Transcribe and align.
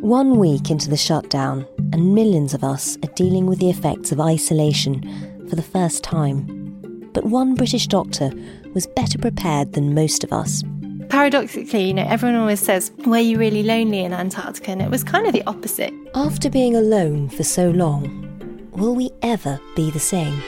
One 0.00 0.38
week 0.38 0.70
into 0.70 0.88
the 0.88 0.96
shutdown, 0.96 1.66
and 1.92 2.14
millions 2.14 2.54
of 2.54 2.64
us 2.64 2.96
are 3.04 3.14
dealing 3.16 3.44
with 3.44 3.58
the 3.58 3.68
effects 3.68 4.12
of 4.12 4.18
isolation 4.18 5.46
for 5.46 5.56
the 5.56 5.62
first 5.62 6.02
time. 6.02 7.10
But 7.12 7.26
one 7.26 7.54
British 7.54 7.86
doctor 7.86 8.30
was 8.72 8.86
better 8.86 9.18
prepared 9.18 9.74
than 9.74 9.94
most 9.94 10.24
of 10.24 10.32
us. 10.32 10.64
Paradoxically, 11.10 11.88
you 11.88 11.92
know, 11.92 12.06
everyone 12.08 12.40
always 12.40 12.60
says, 12.60 12.92
Were 13.04 13.18
you 13.18 13.38
really 13.38 13.62
lonely 13.62 14.00
in 14.00 14.14
Antarctica? 14.14 14.70
And 14.70 14.80
it 14.80 14.88
was 14.88 15.04
kind 15.04 15.26
of 15.26 15.34
the 15.34 15.44
opposite. 15.46 15.92
After 16.14 16.48
being 16.48 16.76
alone 16.76 17.28
for 17.28 17.44
so 17.44 17.68
long, 17.70 18.70
will 18.72 18.94
we 18.94 19.10
ever 19.20 19.60
be 19.76 19.90
the 19.90 20.00
same? 20.00 20.42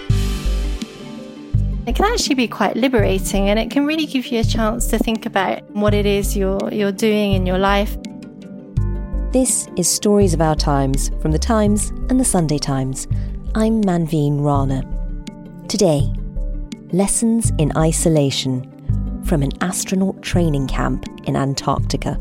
It 1.87 1.95
can 1.95 2.07
actually 2.07 2.37
be 2.37 2.49
quite 2.49 2.77
liberating 2.77 3.51
and 3.51 3.59
it 3.59 3.71
can 3.71 3.85
really 3.85 4.07
give 4.07 4.29
you 4.29 4.41
a 4.41 4.45
chance 4.45 4.87
to 4.87 4.99
think 4.99 5.27
about 5.27 5.63
what 5.73 5.93
it 5.93 6.07
is 6.07 6.35
you're, 6.35 6.73
you're 6.73 6.91
doing 6.91 7.33
in 7.33 7.45
your 7.45 7.59
life. 7.59 7.99
This 9.33 9.67
is 9.79 9.89
Stories 9.89 10.35
of 10.35 10.43
Our 10.43 10.55
Times 10.55 11.11
from 11.23 11.33
The 11.33 11.39
Times 11.39 11.89
and 12.11 12.21
The 12.21 12.25
Sunday 12.25 12.59
Times. 12.59 13.09
I'm 13.55 13.83
Manveen 13.83 14.45
Rana. 14.45 14.83
Today, 15.69 16.13
lessons 16.93 17.51
in 17.57 17.73
isolation 17.75 19.23
from 19.25 19.43
an 19.43 19.53
astronaut 19.63 20.21
training 20.21 20.67
camp 20.67 21.07
in 21.25 21.35
Antarctica. 21.35 22.21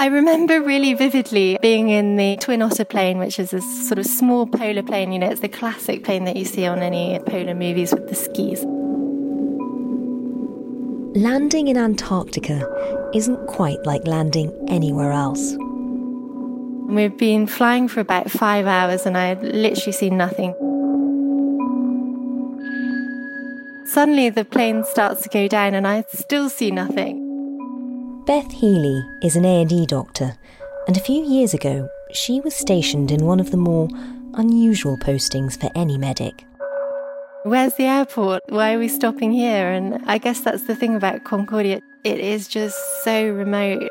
I 0.00 0.06
remember 0.06 0.62
really 0.62 0.94
vividly 0.94 1.58
being 1.60 1.90
in 1.90 2.16
the 2.16 2.38
Twin 2.38 2.62
Otter 2.62 2.86
plane, 2.86 3.18
which 3.18 3.38
is 3.38 3.52
a 3.52 3.60
sort 3.60 3.98
of 3.98 4.06
small 4.06 4.46
polar 4.46 4.82
plane. 4.82 5.12
You 5.12 5.18
know, 5.18 5.28
it's 5.28 5.42
the 5.42 5.48
classic 5.48 6.04
plane 6.04 6.24
that 6.24 6.36
you 6.36 6.46
see 6.46 6.64
on 6.64 6.78
any 6.78 7.18
polar 7.26 7.54
movies 7.54 7.92
with 7.92 8.08
the 8.08 8.14
skis. 8.14 8.64
Landing 11.22 11.68
in 11.68 11.76
Antarctica 11.76 12.66
isn't 13.12 13.46
quite 13.46 13.84
like 13.84 14.06
landing 14.06 14.56
anywhere 14.68 15.12
else. 15.12 15.54
We've 16.88 17.18
been 17.18 17.46
flying 17.46 17.86
for 17.86 18.00
about 18.00 18.30
five 18.30 18.66
hours 18.66 19.04
and 19.04 19.18
I 19.18 19.26
had 19.26 19.42
literally 19.42 19.92
seen 19.92 20.16
nothing. 20.16 20.54
Suddenly 23.84 24.30
the 24.30 24.46
plane 24.46 24.82
starts 24.84 25.20
to 25.24 25.28
go 25.28 25.46
down 25.46 25.74
and 25.74 25.86
I 25.86 26.06
still 26.08 26.48
see 26.48 26.70
nothing. 26.70 27.29
Beth 28.30 28.52
Healey 28.52 29.04
is 29.22 29.34
an 29.34 29.44
A&E 29.44 29.86
doctor, 29.86 30.36
and 30.86 30.96
a 30.96 31.00
few 31.00 31.20
years 31.24 31.52
ago, 31.52 31.88
she 32.12 32.40
was 32.40 32.54
stationed 32.54 33.10
in 33.10 33.26
one 33.26 33.40
of 33.40 33.50
the 33.50 33.56
more 33.56 33.88
unusual 34.34 34.96
postings 34.98 35.60
for 35.60 35.68
any 35.74 35.98
medic. 35.98 36.46
Where's 37.42 37.74
the 37.74 37.86
airport? 37.86 38.44
Why 38.48 38.74
are 38.74 38.78
we 38.78 38.86
stopping 38.86 39.32
here? 39.32 39.72
And 39.72 40.00
I 40.06 40.18
guess 40.18 40.42
that's 40.42 40.62
the 40.62 40.76
thing 40.76 40.94
about 40.94 41.24
Concordia. 41.24 41.80
It 42.04 42.20
is 42.20 42.46
just 42.46 42.78
so 43.02 43.30
remote. 43.30 43.82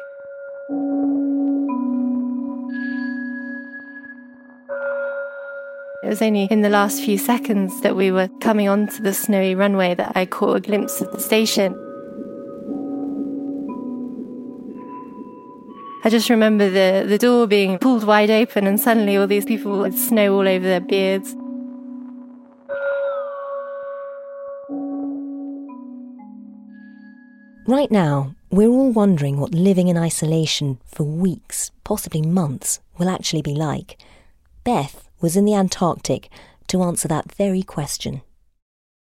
It 6.01 6.07
was 6.07 6.21
only 6.21 6.45
in 6.45 6.61
the 6.61 6.69
last 6.69 7.03
few 7.03 7.17
seconds 7.17 7.81
that 7.81 7.97
we 7.97 8.09
were 8.09 8.29
coming 8.39 8.69
onto 8.69 9.03
the 9.03 9.13
snowy 9.13 9.53
runway 9.53 9.95
that 9.95 10.13
I 10.15 10.25
caught 10.25 10.55
a 10.55 10.61
glimpse 10.61 11.01
of 11.01 11.11
the 11.11 11.19
station. 11.19 11.75
I 16.01 16.09
just 16.09 16.29
remember 16.29 16.69
the, 16.69 17.05
the 17.05 17.17
door 17.17 17.45
being 17.45 17.77
pulled 17.77 18.05
wide 18.05 18.29
open 18.31 18.65
and 18.65 18.79
suddenly 18.79 19.17
all 19.17 19.27
these 19.27 19.43
people 19.43 19.79
with 19.79 19.99
snow 19.99 20.33
all 20.33 20.47
over 20.47 20.65
their 20.65 20.79
beards. 20.79 21.35
Right 27.67 27.91
now, 27.91 28.33
we're 28.49 28.69
all 28.69 28.91
wondering 28.91 29.39
what 29.39 29.53
living 29.53 29.89
in 29.89 29.97
isolation 29.97 30.79
for 30.85 31.03
weeks, 31.03 31.71
possibly 31.83 32.21
months, 32.21 32.79
will 32.97 33.09
actually 33.09 33.41
be 33.41 33.53
like. 33.53 33.97
Beth 34.63 35.09
was 35.19 35.35
in 35.35 35.43
the 35.43 35.53
Antarctic 35.53 36.29
to 36.67 36.81
answer 36.81 37.09
that 37.09 37.35
very 37.35 37.61
question. 37.61 38.21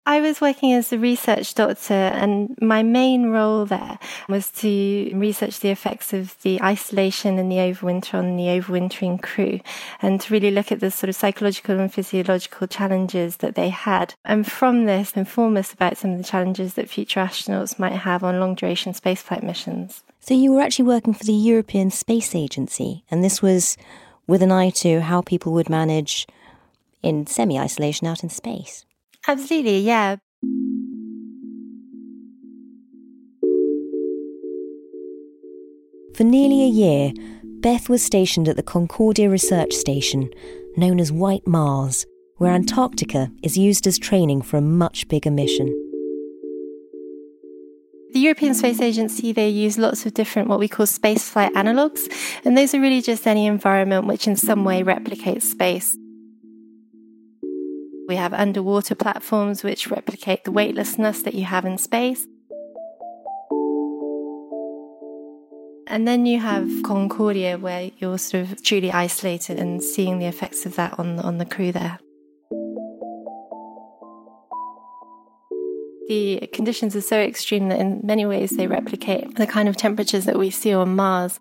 I 0.04 0.20
was 0.20 0.42
working 0.42 0.74
as 0.74 0.92
a 0.92 0.98
research 0.98 1.54
doctor, 1.54 1.94
and 1.94 2.58
my 2.60 2.82
main 2.82 3.28
role 3.28 3.68
there 3.68 4.00
was 4.28 4.50
to 4.54 5.12
research 5.14 5.60
the 5.60 5.70
effects 5.70 6.12
of 6.12 6.36
the 6.42 6.60
isolation 6.60 7.38
and 7.38 7.52
the 7.52 7.58
overwinter 7.58 8.16
on 8.16 8.36
the 8.36 8.46
overwintering 8.46 9.22
crew, 9.22 9.60
and 10.02 10.20
to 10.20 10.34
really 10.34 10.50
look 10.50 10.72
at 10.72 10.80
the 10.80 10.90
sort 10.90 11.10
of 11.10 11.16
psychological 11.16 11.80
and 11.80 11.94
physiological 11.94 12.66
challenges 12.66 13.38
that 13.38 13.54
they 13.54 13.70
had. 13.70 14.16
And 14.26 14.52
from 14.52 14.86
this, 14.86 15.12
inform 15.12 15.56
us 15.56 15.72
about 15.72 15.98
some 15.98 16.14
of 16.14 16.18
the 16.18 16.24
challenges 16.24 16.74
that 16.74 16.90
future 16.90 17.20
astronauts 17.20 17.78
might 17.78 17.94
have 17.94 18.24
on 18.24 18.40
long 18.40 18.56
duration 18.56 18.94
spaceflight 18.94 19.44
missions. 19.44 20.02
So, 20.20 20.34
you 20.34 20.52
were 20.52 20.62
actually 20.62 20.86
working 20.86 21.14
for 21.14 21.26
the 21.26 21.34
European 21.34 21.92
Space 21.92 22.34
Agency, 22.34 23.04
and 23.12 23.24
this 23.24 23.44
was 23.44 23.78
with 24.26 24.42
an 24.42 24.52
eye 24.52 24.72
to 24.78 25.02
how 25.02 25.22
people 25.22 25.54
would 25.54 25.70
manage 25.70 26.26
in 27.04 27.28
semi 27.28 27.60
isolation 27.60 28.08
out 28.08 28.24
in 28.24 28.30
space. 28.30 28.84
Absolutely, 29.32 29.80
yeah. 29.80 30.18
For 36.18 36.26
nearly 36.26 36.64
a 36.64 36.68
year, 36.68 37.14
Beth 37.62 37.88
was 37.88 38.04
stationed 38.04 38.50
at 38.50 38.58
the 38.58 38.62
Concordia 38.62 39.30
Research 39.30 39.72
Station, 39.72 40.30
known 40.76 41.00
as 41.00 41.14
White 41.14 41.48
Mars, 41.48 42.06
where 42.40 42.52
Antarctica 42.52 43.32
is 43.42 43.58
used 43.58 43.88
as 43.88 43.98
training 43.98 44.42
for 44.42 44.58
a 44.58 44.62
much 44.62 45.08
bigger 45.08 45.32
mission. 45.32 45.68
The 48.12 48.20
European 48.20 48.54
Space 48.54 48.82
Agency, 48.82 49.32
they 49.32 49.48
use 49.48 49.78
lots 49.78 50.06
of 50.06 50.14
different 50.14 50.50
what 50.50 50.60
we 50.60 50.68
call 50.68 50.86
spaceflight 50.86 51.56
analogues, 51.56 52.10
and 52.44 52.58
those 52.58 52.76
are 52.76 52.82
really 52.82 53.02
just 53.02 53.26
any 53.26 53.46
environment 53.46 54.08
which 54.08 54.28
in 54.28 54.36
some 54.36 54.66
way 54.66 54.84
replicates 54.84 55.44
space. 55.44 55.96
We 58.12 58.18
have 58.18 58.34
underwater 58.34 58.94
platforms 58.94 59.64
which 59.64 59.90
replicate 59.90 60.44
the 60.44 60.52
weightlessness 60.52 61.22
that 61.22 61.34
you 61.34 61.46
have 61.46 61.64
in 61.64 61.78
space. 61.78 62.28
And 65.88 66.06
then 66.06 66.26
you 66.26 66.42
have 66.42 66.70
Concordia, 66.84 67.58
where 67.58 67.90
you're 68.00 68.18
sort 68.18 68.52
of 68.52 68.62
truly 68.64 68.92
isolated 68.92 69.60
and 69.60 69.82
seeing 69.82 70.20
the 70.20 70.26
effects 70.26 70.66
of 70.66 70.76
that 70.76 71.00
on, 71.00 71.20
on 71.20 71.38
the 71.38 71.46
crew 71.46 71.72
there. 71.72 72.00
The 76.10 76.50
conditions 76.52 76.98
are 76.98 77.02
so 77.02 77.18
extreme 77.18 77.70
that 77.70 77.80
in 77.80 78.02
many 78.04 78.26
ways 78.26 78.50
they 78.50 78.68
replicate 78.68 79.36
the 79.36 79.48
kind 79.48 79.70
of 79.70 79.78
temperatures 79.78 80.26
that 80.26 80.38
we 80.38 80.50
see 80.50 80.74
on 80.74 80.98
Mars. 80.98 81.40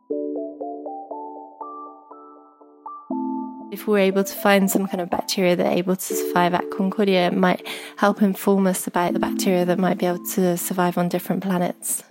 If 3.73 3.87
we're 3.87 3.99
able 3.99 4.25
to 4.25 4.35
find 4.35 4.69
some 4.69 4.89
kind 4.89 5.01
of 5.01 5.11
bacteria 5.11 5.55
that 5.55 5.65
are 5.65 5.73
able 5.73 5.95
to 5.95 6.15
survive 6.15 6.55
at 6.55 6.69
Concordia, 6.73 7.29
it 7.29 7.37
might 7.37 7.65
help 7.99 8.21
inform 8.21 8.67
us 8.67 8.89
about 8.89 9.13
the 9.13 9.21
bacteria 9.21 9.65
that 9.65 9.79
might 9.79 9.97
be 9.97 10.07
able 10.07 10.25
to 10.35 10.57
survive 10.57 10.99
on 10.99 11.09
different 11.09 11.41
planets. 11.41 12.03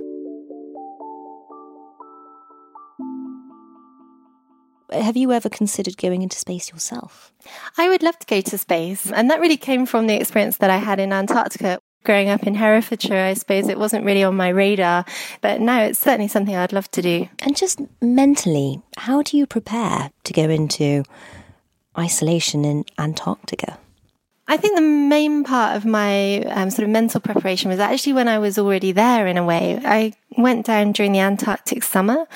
Have 4.91 5.17
you 5.17 5.33
ever 5.33 5.49
considered 5.49 5.97
going 5.97 6.21
into 6.21 6.37
space 6.37 6.71
yourself? 6.71 7.33
I 7.77 7.89
would 7.89 8.03
love 8.03 8.17
to 8.19 8.25
go 8.25 8.39
to 8.39 8.57
space. 8.57 9.11
And 9.11 9.29
that 9.29 9.41
really 9.41 9.57
came 9.57 9.85
from 9.85 10.07
the 10.07 10.15
experience 10.15 10.57
that 10.57 10.69
I 10.69 10.77
had 10.77 10.99
in 10.99 11.11
Antarctica. 11.11 11.79
growing 12.05 12.29
up 12.29 12.47
in 12.47 12.55
Herefordshire, 12.55 13.25
I 13.25 13.33
suppose 13.33 13.67
it 13.67 13.77
wasn't 13.77 14.05
really 14.05 14.23
on 14.23 14.35
my 14.35 14.49
radar, 14.49 15.05
but 15.41 15.59
now 15.59 15.81
it's 15.81 15.99
certainly 15.99 16.29
something 16.29 16.55
I'd 16.55 16.73
love 16.73 16.89
to 16.91 17.01
do. 17.01 17.27
And 17.39 17.55
just 17.55 17.81
mentally, 18.01 18.81
how 18.97 19.21
do 19.21 19.37
you 19.37 19.45
prepare 19.45 20.11
to 20.23 20.33
go 20.33 20.43
into 20.43 21.03
isolation 21.99 22.65
in 22.65 22.85
Antarctica? 22.97 23.77
I 24.51 24.57
think 24.57 24.75
the 24.75 24.81
main 24.81 25.43
part 25.43 25.77
of 25.77 25.85
my 25.85 26.39
um, 26.45 26.71
sort 26.71 26.83
of 26.83 26.89
mental 26.89 27.21
preparation 27.21 27.69
was 27.69 27.79
actually 27.79 28.13
when 28.13 28.27
I 28.27 28.39
was 28.39 28.57
already 28.57 28.91
there 28.91 29.27
in 29.27 29.37
a 29.37 29.45
way. 29.45 29.79
I 29.85 30.13
went 30.37 30.65
down 30.65 30.91
during 30.91 31.11
the 31.11 31.19
Antarctic 31.19 31.83
summer. 31.83 32.27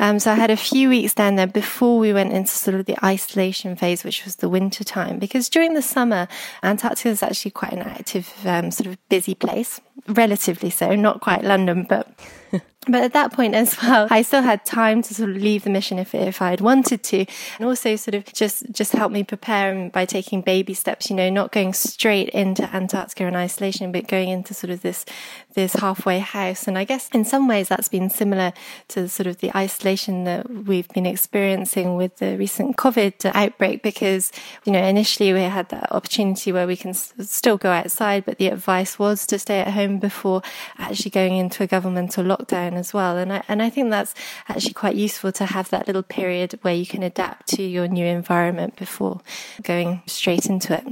Um, 0.00 0.18
so 0.18 0.32
I 0.32 0.34
had 0.34 0.50
a 0.50 0.56
few 0.56 0.88
weeks 0.88 1.14
down 1.14 1.36
there 1.36 1.46
before 1.46 2.00
we 2.00 2.12
went 2.12 2.32
into 2.32 2.50
sort 2.50 2.74
of 2.74 2.86
the 2.86 2.96
isolation 3.04 3.76
phase, 3.76 4.02
which 4.02 4.24
was 4.24 4.36
the 4.36 4.48
winter 4.48 4.82
time. 4.82 5.20
Because 5.20 5.48
during 5.48 5.74
the 5.74 5.82
summer, 5.82 6.26
Antarctica 6.64 7.08
is 7.08 7.22
actually 7.22 7.52
quite 7.52 7.72
an 7.72 7.82
active, 7.82 8.34
um, 8.44 8.72
sort 8.72 8.88
of 8.88 8.98
busy 9.08 9.36
place, 9.36 9.80
relatively 10.08 10.70
so, 10.70 10.96
not 10.96 11.20
quite 11.20 11.44
London, 11.44 11.86
but 11.88 12.08
but 12.86 13.02
at 13.02 13.12
that 13.12 13.30
point 13.34 13.54
as 13.54 13.76
well, 13.82 14.08
I 14.10 14.22
still 14.22 14.40
had 14.40 14.64
time 14.64 15.02
to 15.02 15.12
sort 15.12 15.28
of 15.28 15.36
leave 15.36 15.64
the 15.64 15.70
mission 15.70 15.98
if, 15.98 16.14
if 16.14 16.40
I 16.40 16.48
had 16.48 16.62
wanted 16.62 17.02
to. 17.04 17.26
And 17.58 17.66
also 17.66 17.94
sort 17.96 18.14
of 18.14 18.24
just, 18.32 18.72
just 18.72 18.92
help 18.92 19.12
me 19.12 19.22
prepare 19.22 19.90
by 19.90 20.06
taking 20.06 20.40
baby 20.40 20.72
steps, 20.72 21.10
you 21.10 21.16
know, 21.16 21.28
not 21.28 21.52
going 21.52 21.74
straight 21.74 22.30
into 22.30 22.62
Antarctica 22.74 23.26
and 23.26 23.36
isolation, 23.36 23.92
but 23.92 24.08
going 24.08 24.30
into 24.30 24.54
sort 24.54 24.70
of 24.70 24.80
this, 24.80 25.04
this 25.52 25.74
halfway 25.74 26.20
house. 26.20 26.66
And 26.66 26.78
I 26.78 26.84
guess 26.84 27.10
in 27.10 27.26
some 27.26 27.46
ways 27.46 27.68
that's 27.68 27.88
been 27.88 28.08
similar 28.08 28.54
to 28.88 29.10
sort 29.10 29.26
of 29.26 29.40
the 29.40 29.54
isolation 29.54 30.24
that 30.24 30.50
we've 30.50 30.88
been 30.88 31.04
experiencing 31.04 31.96
with 31.96 32.16
the 32.16 32.38
recent 32.38 32.78
COVID 32.78 33.30
outbreak, 33.34 33.82
because, 33.82 34.32
you 34.64 34.72
know, 34.72 34.82
initially 34.82 35.34
we 35.34 35.40
had 35.40 35.68
that 35.68 35.92
opportunity 35.92 36.50
where 36.50 36.66
we 36.66 36.76
can 36.76 36.94
still 36.94 37.58
go 37.58 37.72
outside, 37.72 38.24
but 38.24 38.38
the 38.38 38.46
advice 38.46 38.98
was 38.98 39.26
to 39.26 39.38
stay 39.38 39.60
at 39.60 39.74
home 39.74 39.98
before 39.98 40.40
actually 40.78 41.10
going 41.10 41.36
into 41.36 41.62
a 41.62 41.66
governmental 41.66 42.24
lockdown 42.24 42.69
as 42.74 42.92
well. 42.92 43.16
And 43.16 43.32
I, 43.32 43.42
and 43.48 43.62
I 43.62 43.70
think 43.70 43.90
that's 43.90 44.14
actually 44.48 44.74
quite 44.74 44.96
useful 44.96 45.32
to 45.32 45.46
have 45.46 45.70
that 45.70 45.86
little 45.86 46.02
period 46.02 46.58
where 46.62 46.74
you 46.74 46.86
can 46.86 47.02
adapt 47.02 47.48
to 47.48 47.62
your 47.62 47.88
new 47.88 48.06
environment 48.06 48.76
before 48.76 49.20
going 49.62 50.02
straight 50.06 50.46
into 50.46 50.74
it. 50.74 50.86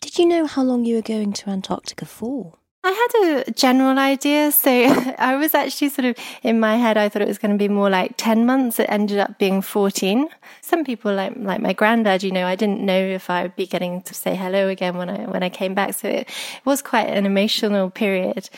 Did 0.00 0.18
you 0.18 0.26
know 0.26 0.46
how 0.46 0.62
long 0.62 0.84
you 0.84 0.96
were 0.96 1.02
going 1.02 1.32
to 1.34 1.50
Antarctica 1.50 2.06
for? 2.06 2.54
I 2.86 2.92
had 2.92 3.46
a 3.48 3.50
general 3.50 3.98
idea. 3.98 4.52
So 4.52 4.70
I 5.18 5.34
was 5.36 5.54
actually 5.54 5.88
sort 5.88 6.06
of 6.06 6.16
in 6.44 6.60
my 6.60 6.76
head, 6.76 6.96
I 6.96 7.08
thought 7.08 7.22
it 7.22 7.28
was 7.28 7.38
going 7.38 7.50
to 7.50 7.58
be 7.58 7.68
more 7.68 7.90
like 7.90 8.14
10 8.16 8.46
months. 8.46 8.78
It 8.78 8.86
ended 8.88 9.18
up 9.18 9.38
being 9.38 9.60
14. 9.60 10.28
Some 10.60 10.84
people 10.84 11.12
like, 11.12 11.32
like 11.36 11.60
my 11.60 11.72
granddad, 11.72 12.22
you 12.22 12.30
know, 12.30 12.46
I 12.46 12.54
didn't 12.54 12.80
know 12.80 12.98
if 12.98 13.28
I 13.28 13.42
would 13.42 13.56
be 13.56 13.66
getting 13.66 14.02
to 14.02 14.14
say 14.14 14.36
hello 14.36 14.68
again 14.68 14.96
when 14.96 15.10
I, 15.10 15.26
when 15.26 15.42
I 15.42 15.48
came 15.48 15.74
back. 15.74 15.94
So 15.94 16.08
it, 16.08 16.28
was 16.64 16.82
quite 16.82 17.08
an 17.08 17.26
emotional 17.26 17.90
period 17.90 18.50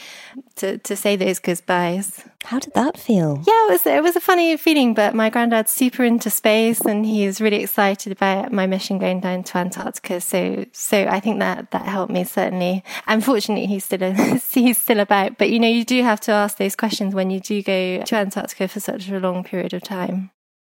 to, 0.56 0.78
to 0.78 0.96
say 0.96 1.16
those 1.16 1.38
goodbyes. 1.38 2.24
How 2.44 2.58
did 2.58 2.74
that 2.74 2.96
feel? 2.96 3.42
Yeah, 3.46 3.66
it 3.66 3.70
was, 3.70 3.86
it 3.86 4.02
was 4.02 4.16
a 4.16 4.20
funny 4.20 4.56
feeling, 4.56 4.94
but 4.94 5.14
my 5.14 5.28
granddad's 5.28 5.70
super 5.70 6.04
into 6.04 6.30
space 6.30 6.80
and 6.80 7.04
he's 7.04 7.40
really 7.40 7.62
excited 7.62 8.12
about 8.12 8.52
my 8.52 8.66
mission 8.66 8.98
going 8.98 9.20
down 9.20 9.42
to 9.44 9.58
Antarctica. 9.58 10.20
So, 10.20 10.64
so 10.72 11.06
I 11.06 11.20
think 11.20 11.40
that, 11.40 11.70
that 11.72 11.86
helped 11.86 12.12
me 12.12 12.24
certainly. 12.24 12.84
Unfortunately, 13.06 13.66
he's 13.66 13.84
still 13.84 14.02
a, 14.02 14.14
he's 14.52 14.78
still 14.78 15.00
about. 15.00 15.38
But 15.38 15.50
you 15.50 15.60
know, 15.60 15.68
you 15.68 15.84
do 15.84 16.02
have 16.02 16.20
to 16.22 16.32
ask 16.32 16.56
those 16.58 16.76
questions 16.76 17.14
when 17.14 17.30
you 17.30 17.40
do 17.40 17.62
go 17.62 18.02
to 18.02 18.16
Antarctica 18.16 18.68
for 18.68 18.80
such 18.80 19.08
a 19.08 19.18
long 19.18 19.44
period 19.44 19.74
of 19.74 19.82
time. 19.82 20.30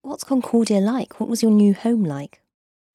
What's 0.01 0.23
Concordia 0.23 0.79
like? 0.79 1.19
What 1.19 1.29
was 1.29 1.41
your 1.41 1.51
new 1.51 1.73
home 1.73 2.03
like? 2.03 2.41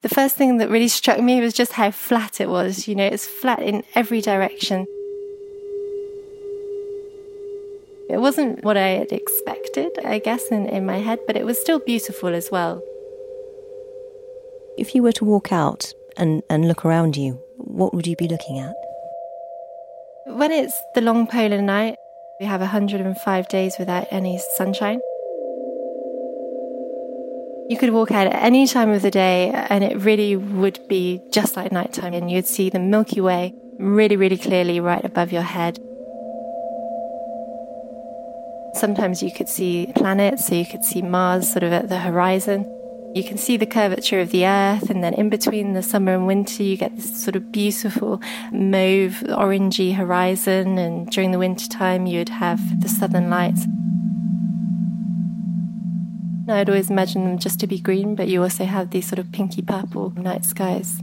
The 0.02 0.08
first 0.08 0.36
thing 0.36 0.58
that 0.58 0.70
really 0.70 0.88
struck 0.88 1.20
me 1.20 1.40
was 1.40 1.54
just 1.54 1.72
how 1.72 1.90
flat 1.90 2.40
it 2.40 2.48
was. 2.48 2.86
You 2.86 2.94
know, 2.94 3.06
it's 3.06 3.26
flat 3.26 3.62
in 3.62 3.84
every 3.94 4.20
direction. 4.20 4.86
It 8.10 8.20
wasn't 8.20 8.62
what 8.62 8.76
I 8.76 8.88
had 8.88 9.12
expected, 9.12 9.90
I 10.04 10.18
guess, 10.18 10.48
in, 10.48 10.66
in 10.66 10.84
my 10.84 10.98
head, 10.98 11.20
but 11.26 11.36
it 11.36 11.46
was 11.46 11.58
still 11.58 11.78
beautiful 11.78 12.34
as 12.34 12.50
well. 12.50 12.82
If 14.76 14.94
you 14.94 15.02
were 15.02 15.12
to 15.12 15.24
walk 15.24 15.52
out 15.52 15.94
and, 16.16 16.42
and 16.50 16.68
look 16.68 16.84
around 16.84 17.16
you, 17.16 17.40
what 17.56 17.94
would 17.94 18.06
you 18.06 18.16
be 18.16 18.28
looking 18.28 18.58
at? 18.58 18.74
When 20.26 20.52
it's 20.52 20.80
the 20.94 21.02
long 21.02 21.26
polar 21.26 21.60
night, 21.60 21.96
we 22.40 22.46
have 22.46 22.60
105 22.60 23.48
days 23.48 23.76
without 23.78 24.06
any 24.10 24.40
sunshine. 24.56 25.00
You 27.68 27.76
could 27.78 27.90
walk 27.90 28.10
out 28.10 28.28
at 28.28 28.42
any 28.42 28.66
time 28.66 28.88
of 28.88 29.02
the 29.02 29.10
day 29.10 29.50
and 29.68 29.84
it 29.84 29.98
really 29.98 30.34
would 30.34 30.88
be 30.88 31.20
just 31.30 31.56
like 31.56 31.72
nighttime 31.72 32.14
and 32.14 32.30
you'd 32.30 32.46
see 32.46 32.70
the 32.70 32.78
Milky 32.78 33.20
Way 33.20 33.54
really, 33.78 34.16
really 34.16 34.38
clearly 34.38 34.80
right 34.80 35.04
above 35.04 35.30
your 35.30 35.42
head. 35.42 35.78
Sometimes 38.72 39.22
you 39.22 39.30
could 39.30 39.48
see 39.48 39.92
planets, 39.94 40.46
so 40.46 40.54
you 40.54 40.66
could 40.66 40.84
see 40.84 41.02
Mars 41.02 41.52
sort 41.52 41.62
of 41.62 41.72
at 41.72 41.90
the 41.90 41.98
horizon. 41.98 42.64
You 43.14 43.22
can 43.22 43.38
see 43.38 43.56
the 43.56 43.64
curvature 43.64 44.18
of 44.18 44.32
the 44.32 44.44
earth, 44.44 44.90
and 44.90 45.04
then 45.04 45.14
in 45.14 45.28
between 45.28 45.74
the 45.74 45.84
summer 45.84 46.14
and 46.14 46.26
winter, 46.26 46.64
you 46.64 46.76
get 46.76 46.96
this 46.96 47.22
sort 47.22 47.36
of 47.36 47.52
beautiful 47.52 48.20
mauve, 48.50 49.22
orangey 49.28 49.94
horizon. 49.94 50.78
And 50.78 51.08
during 51.10 51.30
the 51.30 51.38
winter 51.38 51.68
time, 51.68 52.06
you'd 52.06 52.28
have 52.28 52.80
the 52.80 52.88
southern 52.88 53.30
lights. 53.30 53.66
I'd 56.48 56.68
always 56.68 56.90
imagine 56.90 57.24
them 57.24 57.38
just 57.38 57.60
to 57.60 57.68
be 57.68 57.78
green, 57.78 58.16
but 58.16 58.26
you 58.26 58.42
also 58.42 58.64
have 58.64 58.90
these 58.90 59.06
sort 59.06 59.20
of 59.20 59.30
pinky 59.30 59.62
purple 59.62 60.10
night 60.16 60.44
skies. 60.44 60.98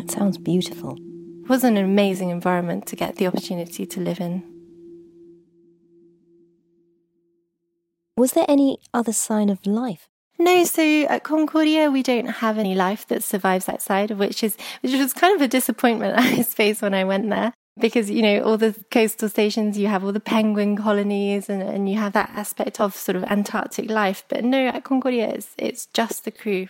It 0.00 0.10
sounds 0.10 0.36
beautiful. 0.36 0.98
It 1.44 1.48
was 1.48 1.64
an 1.64 1.78
amazing 1.78 2.28
environment 2.28 2.84
to 2.88 2.96
get 2.96 3.16
the 3.16 3.26
opportunity 3.26 3.86
to 3.86 4.00
live 4.00 4.20
in. 4.20 4.42
Was 8.18 8.32
there 8.32 8.46
any 8.48 8.80
other 8.92 9.12
sign 9.12 9.48
of 9.48 9.64
life? 9.64 10.08
No, 10.40 10.64
so 10.64 10.82
at 10.82 11.22
Concordia 11.22 11.88
we 11.88 12.02
don't 12.02 12.26
have 12.26 12.58
any 12.58 12.74
life 12.74 13.06
that 13.06 13.22
survives 13.22 13.68
outside, 13.68 14.10
which 14.10 14.42
is 14.42 14.56
which 14.80 14.92
was 14.92 15.12
kind 15.12 15.36
of 15.36 15.40
a 15.40 15.46
disappointment, 15.46 16.18
I 16.18 16.42
suppose, 16.42 16.82
when 16.82 16.94
I 16.94 17.04
went 17.04 17.30
there. 17.30 17.52
Because, 17.78 18.10
you 18.10 18.22
know, 18.22 18.42
all 18.42 18.58
the 18.58 18.74
coastal 18.90 19.28
stations, 19.28 19.78
you 19.78 19.86
have 19.86 20.02
all 20.02 20.10
the 20.10 20.18
penguin 20.18 20.76
colonies 20.76 21.48
and, 21.48 21.62
and 21.62 21.88
you 21.88 21.96
have 21.98 22.12
that 22.14 22.30
aspect 22.34 22.80
of 22.80 22.96
sort 22.96 23.14
of 23.14 23.22
Antarctic 23.22 23.88
life. 23.88 24.24
But 24.28 24.42
no, 24.42 24.66
at 24.66 24.82
Concordia 24.82 25.28
it's 25.28 25.54
it's 25.56 25.86
just 25.86 26.24
the 26.24 26.32
crew. 26.32 26.66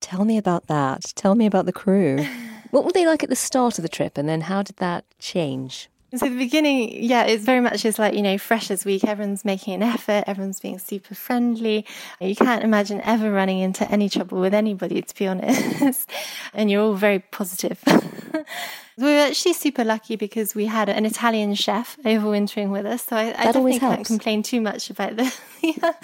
Tell 0.00 0.24
me 0.24 0.38
about 0.38 0.68
that. 0.68 1.12
Tell 1.14 1.34
me 1.34 1.44
about 1.44 1.66
the 1.66 1.72
crew. 1.72 2.24
what 2.70 2.86
were 2.86 2.92
they 2.92 3.06
like 3.06 3.22
at 3.22 3.28
the 3.28 3.36
start 3.36 3.78
of 3.78 3.82
the 3.82 3.90
trip 3.90 4.16
and 4.16 4.26
then 4.26 4.40
how 4.40 4.62
did 4.62 4.76
that 4.76 5.04
change? 5.18 5.90
So 6.14 6.26
the 6.26 6.38
beginning, 6.38 7.04
yeah, 7.04 7.24
it's 7.24 7.44
very 7.44 7.60
much 7.60 7.82
just 7.82 7.98
like, 7.98 8.14
you 8.14 8.22
know, 8.22 8.38
freshers 8.38 8.86
week. 8.86 9.04
Everyone's 9.04 9.44
making 9.44 9.74
an 9.74 9.82
effort. 9.82 10.24
Everyone's 10.26 10.58
being 10.58 10.78
super 10.78 11.14
friendly. 11.14 11.84
You 12.18 12.34
can't 12.34 12.64
imagine 12.64 13.02
ever 13.02 13.30
running 13.30 13.58
into 13.58 13.90
any 13.90 14.08
trouble 14.08 14.40
with 14.40 14.54
anybody, 14.54 15.02
to 15.02 15.14
be 15.14 15.26
honest. 15.26 16.08
and 16.54 16.70
you're 16.70 16.80
all 16.80 16.94
very 16.94 17.18
positive. 17.18 17.82
we 18.96 19.04
were 19.04 19.20
actually 19.20 19.52
super 19.52 19.84
lucky 19.84 20.16
because 20.16 20.54
we 20.54 20.64
had 20.64 20.88
an 20.88 21.04
Italian 21.04 21.54
chef 21.54 21.98
overwintering 22.06 22.70
with 22.70 22.86
us. 22.86 23.04
So 23.04 23.14
I, 23.14 23.28
I 23.38 23.44
definitely 23.44 23.78
can't 23.78 24.06
complain 24.06 24.42
too 24.42 24.62
much 24.62 24.88
about 24.88 25.16
the, 25.16 25.30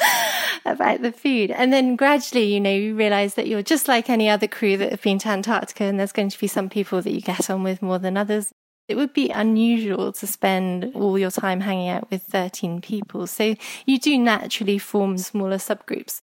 about 0.66 1.00
the 1.00 1.12
food. 1.12 1.50
And 1.50 1.72
then 1.72 1.96
gradually, 1.96 2.52
you 2.52 2.60
know, 2.60 2.74
you 2.74 2.94
realize 2.94 3.34
that 3.34 3.46
you're 3.46 3.62
just 3.62 3.88
like 3.88 4.10
any 4.10 4.28
other 4.28 4.48
crew 4.48 4.76
that 4.76 4.90
have 4.90 5.02
been 5.02 5.18
to 5.20 5.28
Antarctica 5.28 5.84
and 5.84 5.98
there's 5.98 6.12
going 6.12 6.28
to 6.28 6.38
be 6.38 6.46
some 6.46 6.68
people 6.68 7.00
that 7.00 7.10
you 7.10 7.22
get 7.22 7.48
on 7.48 7.62
with 7.62 7.80
more 7.80 7.98
than 7.98 8.18
others. 8.18 8.52
It 8.86 8.96
would 8.96 9.14
be 9.14 9.30
unusual 9.30 10.12
to 10.12 10.26
spend 10.26 10.92
all 10.94 11.18
your 11.18 11.30
time 11.30 11.62
hanging 11.62 11.88
out 11.88 12.10
with 12.10 12.22
13 12.24 12.82
people. 12.82 13.26
So 13.26 13.54
you 13.86 13.98
do 13.98 14.18
naturally 14.18 14.76
form 14.76 15.16
smaller 15.16 15.56
subgroups. 15.56 16.20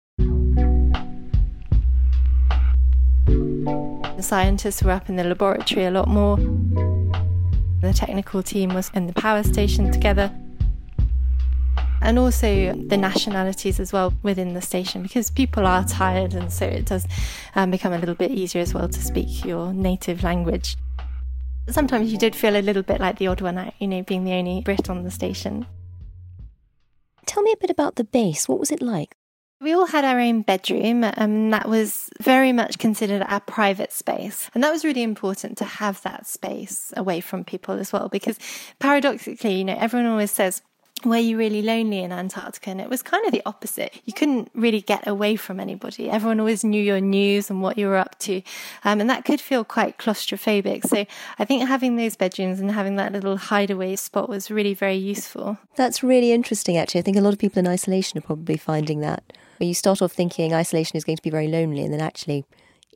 The 4.17 4.23
scientists 4.23 4.83
were 4.83 4.93
up 4.93 5.11
in 5.11 5.17
the 5.17 5.25
laboratory 5.25 5.85
a 5.85 5.91
lot 5.91 6.09
more. 6.09 6.39
The 7.83 7.93
technical 7.93 8.43
team 8.43 8.73
was 8.73 8.91
in 8.95 9.07
the 9.07 9.13
power 9.13 9.43
station 9.43 9.93
together. 9.93 10.33
And 12.01 12.19
also 12.19 12.73
the 12.73 12.97
nationalities 12.97 13.79
as 13.81 13.93
well 13.93 14.15
within 14.23 14.55
the 14.55 14.63
station 14.63 15.03
because 15.03 15.29
people 15.29 15.67
are 15.67 15.85
tired, 15.85 16.33
and 16.33 16.51
so 16.51 16.65
it 16.65 16.87
does 16.87 17.07
um, 17.55 17.71
become 17.71 17.93
a 17.93 17.99
little 17.99 18.15
bit 18.15 18.31
easier 18.31 18.63
as 18.63 18.73
well 18.73 18.89
to 18.89 19.03
speak 19.03 19.45
your 19.45 19.75
native 19.75 20.23
language. 20.23 20.77
Sometimes 21.69 22.13
you 22.13 22.19
did 22.19 22.37
feel 22.37 22.57
a 22.57 22.63
little 22.63 22.83
bit 22.83 23.01
like 23.01 23.19
the 23.19 23.27
odd 23.27 23.41
one 23.41 23.59
out, 23.59 23.75
you 23.79 23.89
know, 23.89 24.03
being 24.03 24.25
the 24.25 24.33
only 24.33 24.63
Brit 24.63 24.89
on 24.89 25.03
the 25.03 25.11
station. 25.11 25.67
Tell 27.27 27.43
me 27.43 27.53
a 27.53 27.57
bit 27.57 27.71
about 27.71 27.97
the 27.97 28.05
base. 28.05 28.49
What 28.49 28.61
was 28.61 28.71
it 28.71 28.81
like? 28.81 29.17
We 29.61 29.73
all 29.73 29.87
had 29.87 30.05
our 30.05 30.21
own 30.21 30.43
bedroom, 30.43 31.03
and 31.03 31.19
um, 31.19 31.51
that 31.51 31.69
was 31.69 32.11
very 32.21 32.53
much 32.53 32.79
considered 32.79 33.23
our 33.27 33.41
private 33.41 33.91
space. 33.91 34.51
And 34.55 34.63
that 34.63 34.71
was 34.71 34.85
really 34.85 35.03
important 35.03 35.57
to 35.59 35.65
have 35.65 36.03
that 36.03 36.27
space 36.27 36.93
away 36.97 37.21
from 37.21 37.43
people 37.43 37.75
as 37.75 37.93
well, 37.93 38.09
because 38.09 38.39
paradoxically, 38.79 39.55
you 39.55 39.65
know, 39.65 39.77
everyone 39.79 40.11
always 40.11 40.31
says, 40.31 40.61
were 41.05 41.19
you 41.19 41.37
really 41.37 41.63
lonely 41.63 42.03
in 42.03 42.11
Antarctica? 42.11 42.71
And 42.71 42.81
it 42.81 42.89
was 42.89 43.03
kind 43.03 43.25
of 43.27 43.33
the 43.33 43.43
opposite. 43.45 44.01
You 44.05 44.13
couldn't 44.13 44.51
really 44.55 44.81
get 44.81 45.07
away 45.07 45.37
from 45.37 45.61
anybody. 45.61 46.09
Everyone 46.11 46.41
always 46.41 46.65
knew 46.65 46.83
your 46.83 47.01
news 47.01 47.51
and 47.51 47.63
what 47.63 47.77
you 47.77 47.87
were 47.87 47.97
up 47.97 48.19
to. 48.21 48.43
Um, 48.85 49.01
and 49.01 49.11
that 49.11 49.25
could 49.25 49.41
feel 49.41 49.63
quite 49.63 49.99
claustrophobic. 49.99 50.87
So 50.87 51.05
I 51.39 51.45
think 51.45 51.69
having 51.69 51.97
those 51.97 52.17
bedrooms 52.17 52.61
and 52.61 52.71
having 52.71 52.97
that 52.97 53.13
little 53.13 53.37
hideaway 53.37 53.97
spot 53.97 54.29
was 54.29 54.51
really 54.51 54.75
very 54.75 54.97
useful. 54.97 55.59
That's 55.77 56.03
really 56.03 56.33
interesting, 56.33 56.77
actually. 56.77 57.01
I 57.01 57.03
think 57.03 57.17
a 57.17 57.21
lot 57.21 57.35
of 57.35 57.39
people 57.39 57.59
in 57.59 57.69
isolation 57.69 58.19
are 58.19 58.23
probably 58.23 58.57
finding 58.57 59.01
that. 59.01 59.23
Where 59.59 59.69
you 59.69 59.75
start 59.75 60.03
off 60.03 60.13
thinking 60.13 60.55
isolation 60.55 60.97
is 60.97 61.05
going 61.05 61.17
to 61.17 61.23
be 61.23 61.31
very 61.31 61.49
lonely, 61.49 61.83
and 61.83 61.93
then 61.93 62.01
actually 62.01 62.45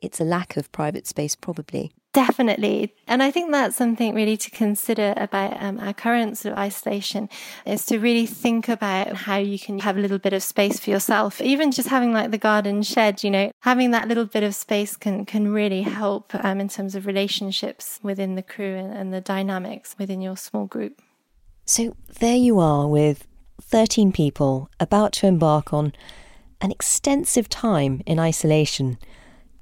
it's 0.01 0.19
a 0.19 0.23
lack 0.23 0.57
of 0.57 0.71
private 0.71 1.07
space, 1.07 1.35
probably. 1.35 1.91
Definitely. 2.13 2.93
And 3.07 3.23
I 3.23 3.31
think 3.31 3.51
that's 3.51 3.77
something 3.77 4.13
really 4.13 4.35
to 4.35 4.51
consider 4.51 5.13
about 5.15 5.61
um, 5.61 5.79
our 5.79 5.93
current 5.93 6.37
sort 6.37 6.51
of 6.51 6.59
isolation 6.59 7.29
is 7.65 7.85
to 7.85 7.99
really 7.99 8.25
think 8.25 8.67
about 8.67 9.15
how 9.15 9.37
you 9.37 9.57
can 9.57 9.79
have 9.79 9.95
a 9.95 10.01
little 10.01 10.19
bit 10.19 10.33
of 10.33 10.43
space 10.43 10.77
for 10.77 10.89
yourself. 10.89 11.39
Even 11.39 11.71
just 11.71 11.87
having 11.87 12.11
like 12.11 12.31
the 12.31 12.37
garden 12.37 12.83
shed, 12.83 13.23
you 13.23 13.31
know, 13.31 13.51
having 13.61 13.91
that 13.91 14.09
little 14.09 14.25
bit 14.25 14.43
of 14.43 14.53
space 14.53 14.97
can, 14.97 15.25
can 15.25 15.53
really 15.53 15.83
help 15.83 16.35
um, 16.43 16.59
in 16.59 16.67
terms 16.67 16.95
of 16.95 17.05
relationships 17.05 17.97
within 18.03 18.35
the 18.35 18.43
crew 18.43 18.75
and, 18.75 18.93
and 18.93 19.13
the 19.13 19.21
dynamics 19.21 19.95
within 19.97 20.21
your 20.21 20.35
small 20.35 20.65
group. 20.65 21.01
So 21.65 21.95
there 22.19 22.35
you 22.35 22.59
are 22.59 22.89
with 22.89 23.25
13 23.61 24.11
people 24.11 24.69
about 24.81 25.13
to 25.13 25.27
embark 25.27 25.71
on 25.71 25.93
an 26.59 26.71
extensive 26.71 27.47
time 27.47 28.01
in 28.05 28.19
isolation. 28.19 28.97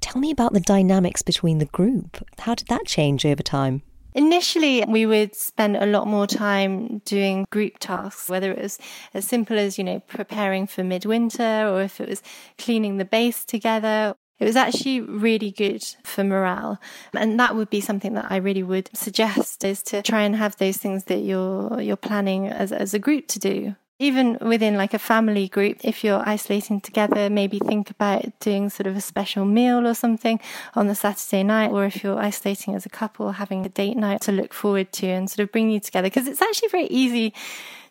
Tell 0.00 0.20
me 0.20 0.30
about 0.30 0.52
the 0.52 0.60
dynamics 0.60 1.22
between 1.22 1.58
the 1.58 1.66
group. 1.66 2.26
How 2.38 2.54
did 2.54 2.68
that 2.68 2.86
change 2.86 3.24
over 3.24 3.42
time? 3.42 3.82
Initially, 4.14 4.84
we 4.88 5.06
would 5.06 5.36
spend 5.36 5.76
a 5.76 5.86
lot 5.86 6.08
more 6.08 6.26
time 6.26 6.98
doing 7.04 7.46
group 7.50 7.78
tasks, 7.78 8.28
whether 8.28 8.50
it 8.50 8.60
was 8.60 8.78
as 9.14 9.24
simple 9.24 9.56
as, 9.56 9.78
you 9.78 9.84
know, 9.84 10.00
preparing 10.00 10.66
for 10.66 10.82
midwinter 10.82 11.68
or 11.68 11.82
if 11.82 12.00
it 12.00 12.08
was 12.08 12.22
cleaning 12.58 12.96
the 12.96 13.04
base 13.04 13.44
together. 13.44 14.14
It 14.40 14.46
was 14.46 14.56
actually 14.56 15.02
really 15.02 15.52
good 15.52 15.84
for 16.02 16.24
morale. 16.24 16.80
And 17.14 17.38
that 17.38 17.54
would 17.54 17.70
be 17.70 17.80
something 17.80 18.14
that 18.14 18.26
I 18.30 18.36
really 18.36 18.62
would 18.62 18.90
suggest 18.94 19.64
is 19.64 19.82
to 19.84 20.02
try 20.02 20.22
and 20.22 20.34
have 20.34 20.56
those 20.56 20.78
things 20.78 21.04
that 21.04 21.18
you're, 21.18 21.80
you're 21.80 21.96
planning 21.96 22.48
as, 22.48 22.72
as 22.72 22.94
a 22.94 22.98
group 22.98 23.28
to 23.28 23.38
do 23.38 23.76
even 24.00 24.38
within 24.40 24.76
like 24.76 24.94
a 24.94 24.98
family 24.98 25.46
group, 25.46 25.76
if 25.84 26.02
you're 26.02 26.26
isolating 26.26 26.80
together, 26.80 27.28
maybe 27.28 27.58
think 27.58 27.90
about 27.90 28.24
doing 28.40 28.70
sort 28.70 28.86
of 28.86 28.96
a 28.96 29.00
special 29.00 29.44
meal 29.44 29.86
or 29.86 29.92
something 29.92 30.40
on 30.74 30.86
the 30.86 30.94
Saturday 30.94 31.42
night, 31.42 31.70
or 31.70 31.84
if 31.84 32.02
you're 32.02 32.18
isolating 32.18 32.74
as 32.74 32.86
a 32.86 32.88
couple, 32.88 33.32
having 33.32 33.66
a 33.66 33.68
date 33.68 33.98
night 33.98 34.22
to 34.22 34.32
look 34.32 34.54
forward 34.54 34.90
to 34.92 35.06
and 35.06 35.30
sort 35.30 35.40
of 35.40 35.52
bring 35.52 35.70
you 35.70 35.78
together. 35.78 36.06
Because 36.06 36.26
it's 36.26 36.40
actually 36.40 36.68
very 36.68 36.86
easy 36.86 37.34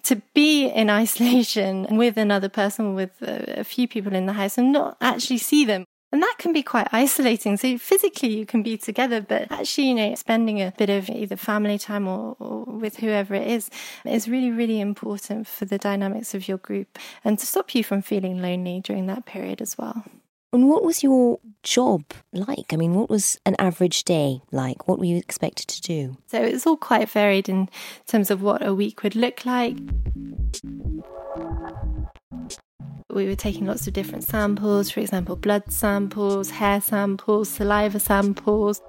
to 0.03 0.15
be 0.33 0.67
in 0.67 0.89
isolation 1.03 1.85
with 1.95 2.17
another 2.17 2.49
person, 2.49 2.95
with 2.95 3.11
a, 3.21 3.63
few 3.63 3.87
people 3.87 4.15
in 4.15 4.25
the 4.25 4.33
house 4.33 4.57
and 4.57 4.71
not 4.71 4.97
actually 4.99 5.37
see 5.37 5.63
them. 5.63 5.85
And 6.11 6.23
that 6.23 6.35
can 6.39 6.53
be 6.53 6.63
quite 6.63 6.87
isolating. 6.91 7.55
So 7.57 7.77
physically 7.77 8.29
you 8.29 8.45
can 8.45 8.63
be 8.63 8.77
together, 8.77 9.21
but 9.21 9.51
actually, 9.51 9.89
you 9.89 9.95
know, 9.95 10.15
spending 10.15 10.59
a 10.59 10.73
bit 10.75 10.89
of 10.89 11.07
either 11.09 11.35
family 11.35 11.77
time 11.77 12.07
or, 12.07 12.35
or, 12.39 12.63
with 12.65 12.97
whoever 12.97 13.35
it 13.35 13.47
is 13.47 13.69
is 14.05 14.27
really, 14.27 14.49
really 14.49 14.79
important 14.81 15.47
for 15.47 15.65
the 15.65 15.77
dynamics 15.77 16.33
of 16.33 16.47
your 16.47 16.57
group 16.57 16.97
and 17.23 17.37
to 17.37 17.45
stop 17.45 17.75
you 17.75 17.83
from 17.83 18.01
feeling 18.01 18.41
lonely 18.41 18.81
during 18.81 19.05
that 19.05 19.25
period 19.25 19.61
as 19.61 19.77
well. 19.77 20.03
And 20.51 20.67
what 20.67 20.83
was 20.83 21.03
your 21.03 21.39
job 21.61 22.03
like? 22.33 22.73
I 22.73 22.75
mean, 22.75 22.95
what 22.95 23.07
was 23.07 23.39
an 23.45 23.55
average 23.59 24.03
day 24.03 24.41
like? 24.51 24.87
What 24.87 24.97
were 24.97 25.05
you 25.05 25.17
expected 25.17 25.67
to 25.67 25.81
do? 25.81 26.17
So 26.25 26.41
it's 26.41 26.65
all 26.65 26.77
quite 26.77 27.07
varied 27.07 27.47
in 27.49 27.69
terms 28.07 28.31
of 28.31 28.41
what 28.41 28.65
a 28.65 28.73
week 28.73 29.03
would 29.03 29.15
look 29.15 29.45
like. 29.45 29.77
We 33.11 33.25
were 33.25 33.35
taking 33.35 33.65
lots 33.65 33.87
of 33.87 33.93
different 33.93 34.23
samples, 34.23 34.91
for 34.91 34.99
example, 34.99 35.35
blood 35.35 35.71
samples, 35.71 36.51
hair 36.51 36.79
samples, 36.79 37.49
saliva 37.49 37.99
samples, 37.99 38.81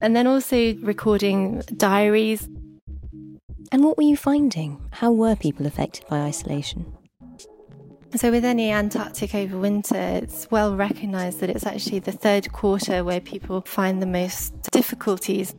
and 0.00 0.14
then 0.14 0.28
also 0.28 0.74
recording 0.76 1.62
diaries. 1.76 2.48
And 3.72 3.82
what 3.84 3.96
were 3.96 4.04
you 4.04 4.16
finding? 4.16 4.80
How 4.92 5.10
were 5.10 5.34
people 5.34 5.66
affected 5.66 6.04
by 6.08 6.20
isolation? 6.20 6.86
So, 8.14 8.30
with 8.30 8.44
any 8.44 8.70
Antarctic 8.70 9.30
overwinter, 9.30 10.22
it's 10.22 10.50
well 10.50 10.76
recognised 10.76 11.40
that 11.40 11.50
it's 11.50 11.66
actually 11.66 12.00
the 12.00 12.12
third 12.12 12.52
quarter 12.52 13.02
where 13.02 13.20
people 13.20 13.62
find 13.62 14.02
the 14.02 14.06
most 14.06 14.70
difficulties. 14.70 15.54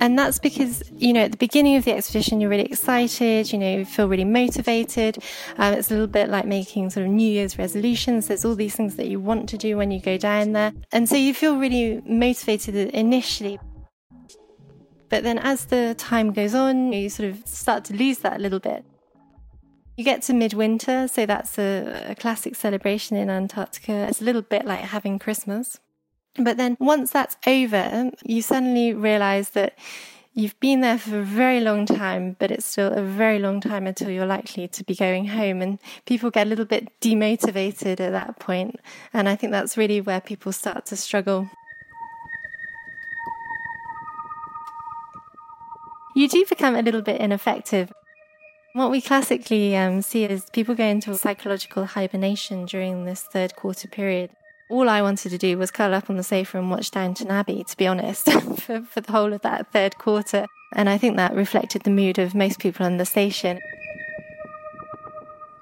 And 0.00 0.16
that's 0.16 0.38
because, 0.38 0.82
you 0.96 1.12
know, 1.12 1.22
at 1.22 1.32
the 1.32 1.36
beginning 1.36 1.76
of 1.76 1.84
the 1.84 1.92
expedition, 1.92 2.40
you're 2.40 2.50
really 2.50 2.66
excited, 2.66 3.52
you 3.52 3.58
know, 3.58 3.78
you 3.78 3.84
feel 3.84 4.08
really 4.08 4.24
motivated. 4.24 5.18
Um, 5.56 5.74
it's 5.74 5.90
a 5.90 5.94
little 5.94 6.06
bit 6.06 6.28
like 6.28 6.44
making 6.44 6.90
sort 6.90 7.06
of 7.06 7.12
New 7.12 7.28
Year's 7.28 7.58
resolutions. 7.58 8.28
There's 8.28 8.44
all 8.44 8.54
these 8.54 8.76
things 8.76 8.94
that 8.94 9.08
you 9.08 9.18
want 9.18 9.48
to 9.48 9.58
do 9.58 9.76
when 9.76 9.90
you 9.90 10.00
go 10.00 10.16
down 10.16 10.52
there. 10.52 10.72
And 10.92 11.08
so 11.08 11.16
you 11.16 11.34
feel 11.34 11.58
really 11.58 12.00
motivated 12.06 12.76
initially. 12.94 13.58
But 15.08 15.24
then 15.24 15.38
as 15.38 15.64
the 15.64 15.94
time 15.98 16.32
goes 16.32 16.54
on, 16.54 16.92
you 16.92 17.08
sort 17.08 17.30
of 17.30 17.46
start 17.46 17.84
to 17.86 17.94
lose 17.94 18.18
that 18.18 18.36
a 18.36 18.38
little 18.38 18.60
bit. 18.60 18.84
You 19.96 20.04
get 20.04 20.22
to 20.22 20.32
midwinter, 20.32 21.08
so 21.08 21.26
that's 21.26 21.58
a, 21.58 22.10
a 22.10 22.14
classic 22.14 22.54
celebration 22.54 23.16
in 23.16 23.28
Antarctica. 23.28 24.06
It's 24.08 24.20
a 24.20 24.24
little 24.24 24.42
bit 24.42 24.64
like 24.64 24.80
having 24.80 25.18
Christmas. 25.18 25.80
But 26.38 26.56
then 26.56 26.76
once 26.78 27.10
that's 27.10 27.36
over, 27.46 28.10
you 28.24 28.42
suddenly 28.42 28.92
realize 28.92 29.50
that 29.50 29.76
you've 30.34 30.58
been 30.60 30.80
there 30.82 30.98
for 30.98 31.18
a 31.18 31.24
very 31.24 31.60
long 31.60 31.84
time, 31.84 32.36
but 32.38 32.52
it's 32.52 32.64
still 32.64 32.92
a 32.92 33.02
very 33.02 33.40
long 33.40 33.60
time 33.60 33.88
until 33.88 34.08
you're 34.08 34.26
likely 34.26 34.68
to 34.68 34.84
be 34.84 34.94
going 34.94 35.26
home. 35.26 35.60
And 35.60 35.78
people 36.06 36.30
get 36.30 36.46
a 36.46 36.50
little 36.50 36.64
bit 36.64 36.88
demotivated 37.00 37.98
at 37.98 38.12
that 38.12 38.38
point. 38.38 38.78
And 39.12 39.28
I 39.28 39.34
think 39.34 39.50
that's 39.50 39.76
really 39.76 40.00
where 40.00 40.20
people 40.20 40.52
start 40.52 40.86
to 40.86 40.96
struggle. 40.96 41.50
You 46.14 46.28
do 46.28 46.44
become 46.48 46.76
a 46.76 46.82
little 46.82 47.02
bit 47.02 47.20
ineffective. 47.20 47.92
What 48.74 48.90
we 48.92 49.00
classically 49.00 49.76
um, 49.76 50.02
see 50.02 50.24
is 50.24 50.46
people 50.52 50.74
go 50.74 50.84
into 50.84 51.10
a 51.10 51.16
psychological 51.16 51.84
hibernation 51.84 52.64
during 52.64 53.04
this 53.04 53.22
third 53.22 53.56
quarter 53.56 53.88
period 53.88 54.30
all 54.70 54.88
I 54.88 55.02
wanted 55.02 55.30
to 55.30 55.38
do 55.38 55.56
was 55.56 55.70
curl 55.70 55.94
up 55.94 56.10
on 56.10 56.16
the 56.16 56.22
sofa 56.22 56.58
and 56.58 56.70
watch 56.70 56.90
Downton 56.90 57.30
Abbey, 57.30 57.64
to 57.64 57.76
be 57.76 57.86
honest, 57.86 58.30
for, 58.60 58.82
for 58.82 59.00
the 59.00 59.12
whole 59.12 59.32
of 59.32 59.42
that 59.42 59.72
third 59.72 59.98
quarter. 59.98 60.46
And 60.72 60.88
I 60.88 60.98
think 60.98 61.16
that 61.16 61.34
reflected 61.34 61.82
the 61.82 61.90
mood 61.90 62.18
of 62.18 62.34
most 62.34 62.58
people 62.58 62.84
on 62.84 62.98
the 62.98 63.06
station. 63.06 63.60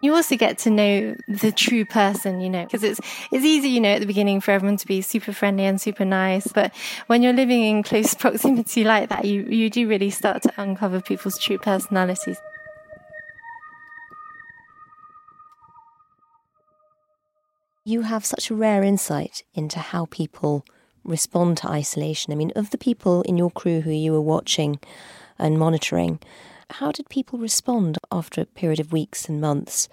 You 0.00 0.14
also 0.14 0.36
get 0.36 0.58
to 0.58 0.70
know 0.70 1.16
the 1.26 1.52
true 1.52 1.84
person, 1.84 2.40
you 2.40 2.50
know, 2.50 2.64
because 2.64 2.84
it's 2.84 3.00
it's 3.32 3.44
easy, 3.44 3.70
you 3.70 3.80
know, 3.80 3.90
at 3.90 4.00
the 4.00 4.06
beginning 4.06 4.40
for 4.40 4.50
everyone 4.50 4.76
to 4.76 4.86
be 4.86 5.00
super 5.00 5.32
friendly 5.32 5.64
and 5.64 5.80
super 5.80 6.04
nice, 6.04 6.46
but 6.48 6.72
when 7.06 7.22
you're 7.22 7.32
living 7.32 7.62
in 7.62 7.82
close 7.82 8.14
proximity 8.24 8.84
like 8.84 9.08
that, 9.08 9.24
you 9.24 9.42
you 9.44 9.70
do 9.70 9.88
really 9.88 10.10
start 10.10 10.42
to 10.42 10.52
uncover 10.58 11.00
people's 11.00 11.38
true 11.38 11.58
personalities. 11.58 12.38
You 17.88 18.00
have 18.00 18.26
such 18.26 18.50
a 18.50 18.54
rare 18.56 18.82
insight 18.82 19.44
into 19.54 19.78
how 19.78 20.06
people 20.06 20.64
respond 21.04 21.58
to 21.58 21.68
isolation. 21.68 22.32
I 22.32 22.34
mean, 22.34 22.50
of 22.56 22.70
the 22.70 22.78
people 22.78 23.22
in 23.22 23.38
your 23.38 23.52
crew 23.52 23.82
who 23.82 23.92
you 23.92 24.10
were 24.10 24.20
watching 24.20 24.80
and 25.38 25.56
monitoring, 25.56 26.18
how 26.68 26.90
did 26.90 27.08
people 27.08 27.38
respond 27.38 27.98
after 28.10 28.40
a 28.40 28.44
period 28.44 28.80
of 28.80 28.90
weeks 28.90 29.28
and 29.28 29.40
months 29.40 29.88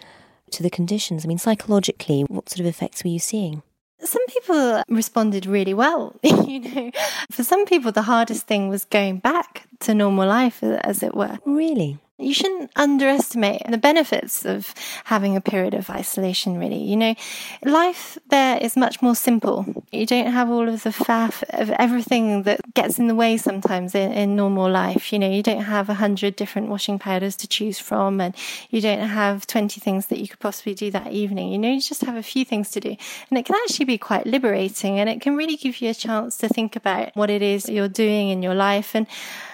to 0.49 0.63
the 0.63 0.71
conditions? 0.71 1.23
I 1.23 1.27
mean, 1.27 1.37
psychologically, 1.37 2.23
what 2.23 2.49
sort 2.49 2.61
of 2.61 2.65
effects 2.65 3.03
were 3.03 3.11
you 3.11 3.19
seeing? 3.19 3.61
Some 3.99 4.25
people 4.25 4.81
responded 4.89 5.45
really 5.45 5.75
well. 5.75 6.15
you 6.23 6.61
know, 6.61 6.91
for 7.29 7.43
some 7.43 7.63
people, 7.67 7.91
the 7.91 8.01
hardest 8.01 8.47
thing 8.47 8.69
was 8.69 8.85
going 8.85 9.19
back 9.19 9.67
to 9.81 9.93
normal 9.93 10.27
life, 10.27 10.63
as 10.63 11.03
it 11.03 11.13
were. 11.13 11.37
Really? 11.45 11.99
You 12.23 12.33
shouldn't 12.33 12.71
underestimate 12.75 13.63
the 13.69 13.77
benefits 13.77 14.45
of 14.45 14.73
having 15.05 15.35
a 15.35 15.41
period 15.41 15.73
of 15.73 15.89
isolation, 15.89 16.57
really. 16.57 16.81
You 16.81 16.97
know, 16.97 17.15
life 17.63 18.17
there 18.29 18.57
is 18.57 18.75
much 18.75 19.01
more 19.01 19.15
simple. 19.15 19.65
You 19.91 20.05
don't 20.05 20.31
have 20.31 20.49
all 20.49 20.67
of 20.67 20.83
the 20.83 20.89
faff 20.89 21.43
of 21.49 21.69
everything 21.71 22.43
that 22.43 22.61
gets 22.73 22.99
in 22.99 23.07
the 23.07 23.15
way 23.15 23.37
sometimes 23.37 23.93
in, 23.95 24.11
in 24.11 24.35
normal 24.35 24.69
life. 24.69 25.11
You 25.11 25.19
know, 25.19 25.29
you 25.29 25.43
don't 25.43 25.63
have 25.63 25.89
a 25.89 25.95
hundred 25.95 26.35
different 26.35 26.69
washing 26.69 26.99
powders 26.99 27.35
to 27.37 27.47
choose 27.47 27.79
from 27.79 28.21
and 28.21 28.35
you 28.69 28.81
don't 28.81 29.07
have 29.07 29.45
20 29.47 29.79
things 29.79 30.07
that 30.07 30.19
you 30.19 30.27
could 30.27 30.39
possibly 30.39 30.73
do 30.73 30.91
that 30.91 31.11
evening. 31.11 31.51
You 31.51 31.59
know, 31.59 31.71
you 31.71 31.81
just 31.81 32.01
have 32.01 32.15
a 32.15 32.23
few 32.23 32.45
things 32.45 32.71
to 32.71 32.79
do. 32.79 32.95
And 33.29 33.37
it 33.37 33.45
can 33.45 33.55
actually 33.63 33.85
be 33.85 33.97
quite 33.97 34.25
liberating 34.25 34.99
and 34.99 35.09
it 35.09 35.21
can 35.21 35.35
really 35.35 35.55
give 35.55 35.81
you 35.81 35.89
a 35.89 35.93
chance 35.93 36.37
to 36.37 36.47
think 36.47 36.75
about 36.75 37.15
what 37.15 37.29
it 37.29 37.41
is 37.41 37.69
you're 37.69 37.87
doing 37.87 38.29
in 38.29 38.41
your 38.41 38.55
life. 38.55 38.95
And 38.95 39.07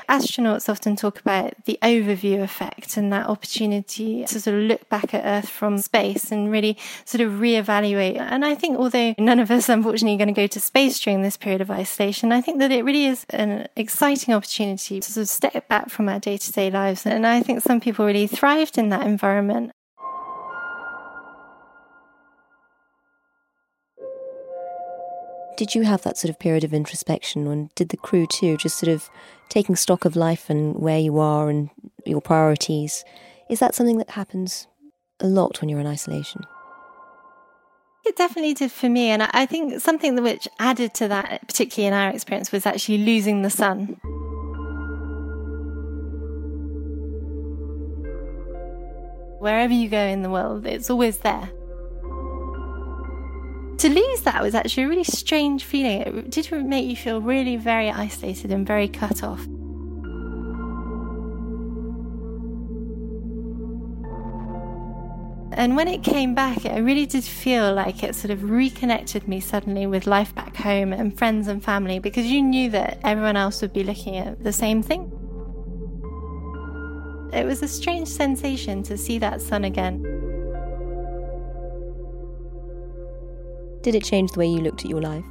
astronauts 0.10 0.68
often 0.68 0.96
talk 0.96 1.20
about 1.20 1.54
the 1.66 1.78
overview 1.82 2.42
effect 2.42 2.98
and 2.98 3.14
that 3.14 3.28
opportunity 3.28 4.26
to 4.26 4.40
sort 4.40 4.58
of 4.58 4.64
look 4.64 4.90
back 4.90 5.14
at 5.14 5.24
Earth 5.26 5.50
from 5.50 5.78
space 5.78 6.32
and 6.32 6.52
really 6.52 6.78
sort 7.06 7.22
of 7.22 7.34
reevaluate. 7.34 8.20
And 8.20 8.44
I 8.44 8.56
think 8.56 8.78
although 8.78 9.14
none 9.18 9.40
of 9.40 9.52
us 9.52 9.70
unfortunately 9.70 10.16
are 10.16 10.26
going 10.26 10.34
to 10.34 10.42
go 10.42 10.48
to 10.48 10.60
space 10.60 11.00
during 11.00 11.22
this 11.22 11.38
period 11.38 11.62
of 11.62 11.72
isolation, 11.72 12.32
I 12.32 12.42
think 12.42 12.60
that 12.60 12.72
it 12.72 12.84
really 12.84 13.06
is 13.06 13.26
an 13.30 13.68
exciting 13.76 14.34
opportunity 14.34 15.00
to 15.00 15.12
sort 15.12 15.24
of 15.24 15.30
step 15.30 15.68
back 15.68 15.90
from 15.90 16.10
our 16.10 16.20
day 16.20 16.38
to 16.38 16.52
day 16.52 16.72
lives. 16.72 17.06
And 17.06 17.26
I 17.26 17.42
think 17.42 17.62
some 17.62 17.80
people 17.80 18.06
really 18.06 18.28
thrived 18.28 18.78
in 18.78 18.90
that 18.90 19.06
environment. 19.06 19.72
Did 25.60 25.76
you 25.76 25.84
have 25.84 26.04
that 26.04 26.18
sort 26.18 26.30
of 26.30 26.40
period 26.40 26.64
of 26.64 26.74
introspection, 26.74 27.46
and 27.46 27.70
did 27.76 27.90
the 27.90 27.98
crew 27.98 28.26
too, 28.26 28.56
just 28.56 28.78
sort 28.78 28.94
of 28.94 29.10
taking 29.50 29.76
stock 29.76 30.06
of 30.06 30.16
life 30.16 30.50
and 30.50 30.74
where 30.78 31.00
you 31.00 31.20
are 31.20 31.50
and 31.50 31.70
your 32.06 32.22
priorities? 32.22 33.04
Is 33.50 33.60
that 33.60 33.76
something 33.76 33.98
that 33.98 34.12
happens 34.12 34.68
a 35.20 35.28
lot 35.28 35.60
when 35.60 35.68
you're 35.68 35.82
in 35.82 35.86
isolation? 35.86 36.44
It 38.06 38.16
definitely 38.16 38.54
did 38.54 38.72
for 38.72 38.88
me. 38.88 39.10
And 39.10 39.24
I 39.24 39.46
think 39.46 39.82
something 39.82 40.24
which 40.24 40.48
added 40.60 40.94
to 40.94 41.10
that, 41.10 41.46
particularly 41.46 41.88
in 41.88 41.94
our 41.94 42.10
experience, 42.10 42.54
was 42.54 42.66
actually 42.66 43.00
losing 43.00 43.42
the 43.42 43.50
sun. 43.50 44.00
Wherever 49.40 49.74
you 49.74 49.90
go 49.90 50.00
in 50.00 50.22
the 50.22 50.30
world, 50.30 50.66
it's 50.66 50.90
always 50.90 51.18
there 51.18 51.52
to 53.80 53.90
lose 53.90 54.22
that 54.22 54.42
was 54.42 54.54
actually 54.54 54.84
a 54.84 54.88
really 54.90 55.06
strange 55.06 55.64
feeling. 55.64 56.02
It 56.02 56.30
did 56.32 56.52
make 56.66 56.86
you 56.86 56.98
feel 56.98 57.22
really 57.22 57.56
very 57.56 57.90
isolated 57.90 58.52
and 58.52 58.68
very 58.68 58.90
cut 58.90 59.24
off. 59.24 59.46
And 65.54 65.76
when 65.76 65.88
it 65.88 66.04
came 66.04 66.36
back, 66.36 66.66
I 66.66 66.78
really 66.80 67.06
did 67.06 67.24
feel 67.24 67.74
like 67.74 68.04
it 68.04 68.16
sort 68.16 68.32
of 68.32 68.50
reconnected 68.50 69.28
me 69.28 69.40
suddenly 69.40 69.88
with 69.88 70.08
life 70.08 70.36
back 70.36 70.58
home 70.58 70.94
and 70.94 71.18
friends 71.18 71.48
and 71.48 71.64
family 71.64 72.00
because 72.00 72.26
you 72.26 72.42
knew 72.42 72.70
that 72.72 73.00
everyone 73.04 73.38
else 73.38 73.62
would 73.62 73.74
be 73.74 73.84
looking 73.84 74.18
at 74.18 74.44
the 74.44 74.54
same 74.54 74.84
thing. 74.84 75.12
It 77.34 77.46
was 77.46 77.62
a 77.62 77.68
strange 77.68 78.10
sensation 78.10 78.84
to 78.84 78.98
see 78.98 79.20
that 79.20 79.42
sun 79.42 79.64
again. 79.64 80.19
Did 83.90 83.96
it 83.96 84.04
change 84.04 84.34
the 84.34 84.40
way 84.42 84.46
you 84.46 84.62
looked 84.62 84.86
at 84.86 84.92
your 84.92 85.02
life? 85.02 85.26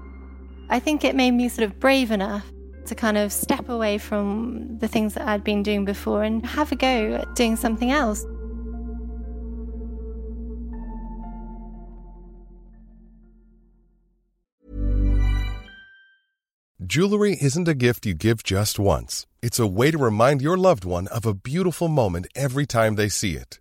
I 0.68 0.80
think 0.80 1.04
it 1.04 1.14
made 1.14 1.30
me 1.30 1.48
sort 1.48 1.62
of 1.62 1.78
brave 1.78 2.10
enough 2.10 2.44
to 2.86 2.96
kind 2.96 3.16
of 3.16 3.32
step 3.32 3.68
away 3.68 3.98
from 3.98 4.78
the 4.78 4.88
things 4.88 5.14
that 5.14 5.28
I'd 5.28 5.44
been 5.44 5.62
doing 5.62 5.84
before 5.84 6.24
and 6.24 6.44
have 6.44 6.72
a 6.72 6.74
go 6.74 7.14
at 7.14 7.36
doing 7.36 7.54
something 7.54 7.92
else. 7.92 8.26
Jewelry 16.84 17.38
isn't 17.40 17.68
a 17.68 17.74
gift 17.74 18.06
you 18.06 18.14
give 18.14 18.42
just 18.42 18.80
once, 18.80 19.24
it's 19.40 19.60
a 19.60 19.68
way 19.68 19.92
to 19.92 19.98
remind 19.98 20.42
your 20.42 20.56
loved 20.56 20.84
one 20.84 21.06
of 21.06 21.24
a 21.24 21.32
beautiful 21.32 21.86
moment 21.86 22.26
every 22.34 22.66
time 22.66 22.96
they 22.96 23.08
see 23.08 23.34
it. 23.34 23.60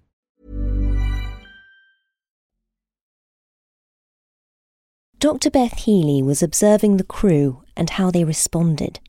Dr. 5.21 5.51
Beth 5.51 5.77
Healey 5.77 6.23
was 6.23 6.41
observing 6.41 6.97
the 6.97 7.03
crew 7.03 7.61
and 7.77 7.91
how 7.91 8.09
they 8.09 8.23
responded. 8.23 8.99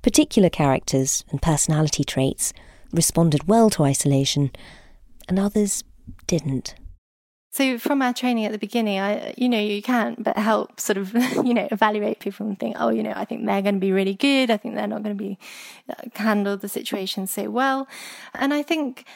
Particular 0.00 0.48
characters 0.48 1.24
and 1.30 1.42
personality 1.42 2.04
traits 2.04 2.52
responded 2.92 3.48
well 3.48 3.68
to 3.70 3.82
isolation, 3.82 4.52
and 5.28 5.40
others 5.40 5.82
didn't. 6.28 6.76
So 7.50 7.76
from 7.76 8.02
our 8.02 8.14
training 8.14 8.44
at 8.44 8.52
the 8.52 8.58
beginning, 8.58 9.00
I, 9.00 9.34
you 9.36 9.48
know, 9.48 9.58
you 9.58 9.82
can't 9.82 10.22
but 10.22 10.36
help 10.36 10.78
sort 10.78 10.96
of, 10.96 11.12
you 11.44 11.54
know, 11.54 11.66
evaluate 11.72 12.20
people 12.20 12.46
and 12.46 12.56
think, 12.56 12.76
oh, 12.78 12.90
you 12.90 13.02
know, 13.02 13.12
I 13.16 13.24
think 13.24 13.44
they're 13.44 13.62
going 13.62 13.74
to 13.74 13.80
be 13.80 13.90
really 13.90 14.14
good. 14.14 14.48
I 14.48 14.56
think 14.56 14.76
they're 14.76 14.86
not 14.86 15.02
going 15.02 15.18
to 15.18 15.22
be 15.24 15.38
uh, 15.88 15.94
handle 16.14 16.56
the 16.56 16.68
situation 16.68 17.26
so 17.26 17.50
well. 17.50 17.88
And 18.32 18.54
I 18.54 18.62
think 18.62 19.06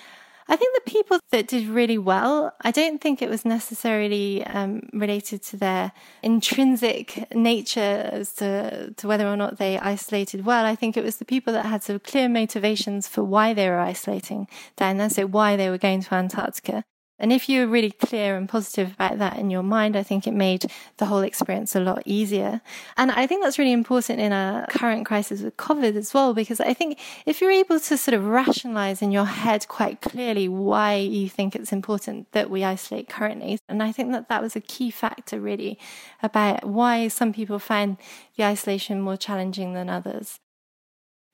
I 0.48 0.56
think 0.56 0.74
the 0.74 0.90
people 0.90 1.18
that 1.32 1.48
did 1.48 1.66
really 1.66 1.98
well, 1.98 2.52
I 2.60 2.70
don't 2.70 3.00
think 3.00 3.20
it 3.20 3.28
was 3.28 3.44
necessarily 3.44 4.44
um, 4.46 4.88
related 4.92 5.42
to 5.44 5.56
their 5.56 5.92
intrinsic 6.22 7.34
nature 7.34 8.08
as 8.12 8.32
to, 8.34 8.94
to 8.94 9.08
whether 9.08 9.26
or 9.26 9.36
not 9.36 9.58
they 9.58 9.78
isolated 9.78 10.46
well. 10.46 10.64
I 10.64 10.76
think 10.76 10.96
it 10.96 11.04
was 11.04 11.16
the 11.16 11.24
people 11.24 11.52
that 11.52 11.66
had 11.66 11.88
of 11.90 12.02
clear 12.02 12.28
motivations 12.28 13.08
for 13.08 13.24
why 13.24 13.54
they 13.54 13.68
were 13.68 13.78
isolating 13.78 14.46
down 14.76 14.98
there, 14.98 15.10
so 15.10 15.26
why 15.26 15.56
they 15.56 15.68
were 15.68 15.78
going 15.78 16.02
to 16.02 16.14
Antarctica. 16.14 16.84
And 17.18 17.32
if 17.32 17.48
you 17.48 17.60
were 17.60 17.66
really 17.66 17.90
clear 17.90 18.36
and 18.36 18.48
positive 18.48 18.92
about 18.92 19.18
that 19.18 19.38
in 19.38 19.48
your 19.48 19.62
mind, 19.62 19.96
I 19.96 20.02
think 20.02 20.26
it 20.26 20.34
made 20.34 20.70
the 20.98 21.06
whole 21.06 21.20
experience 21.20 21.74
a 21.74 21.80
lot 21.80 22.02
easier. 22.04 22.60
And 22.96 23.10
I 23.10 23.26
think 23.26 23.42
that's 23.42 23.58
really 23.58 23.72
important 23.72 24.20
in 24.20 24.32
a 24.32 24.66
current 24.68 25.06
crisis 25.06 25.40
with 25.40 25.56
COVID 25.56 25.96
as 25.96 26.12
well, 26.12 26.34
because 26.34 26.60
I 26.60 26.74
think 26.74 26.98
if 27.24 27.40
you're 27.40 27.50
able 27.50 27.80
to 27.80 27.96
sort 27.96 28.14
of 28.14 28.26
rationalize 28.26 29.00
in 29.00 29.12
your 29.12 29.24
head 29.24 29.66
quite 29.68 30.00
clearly 30.00 30.48
why 30.48 30.96
you 30.96 31.28
think 31.28 31.56
it's 31.56 31.72
important 31.72 32.30
that 32.32 32.50
we 32.50 32.64
isolate 32.64 33.08
currently, 33.08 33.58
and 33.68 33.82
I 33.82 33.92
think 33.92 34.12
that 34.12 34.28
that 34.28 34.42
was 34.42 34.54
a 34.54 34.60
key 34.60 34.90
factor 34.90 35.40
really 35.40 35.78
about 36.22 36.64
why 36.64 37.08
some 37.08 37.32
people 37.32 37.58
find 37.58 37.96
the 38.36 38.44
isolation 38.44 39.00
more 39.00 39.16
challenging 39.16 39.72
than 39.72 39.88
others 39.88 40.38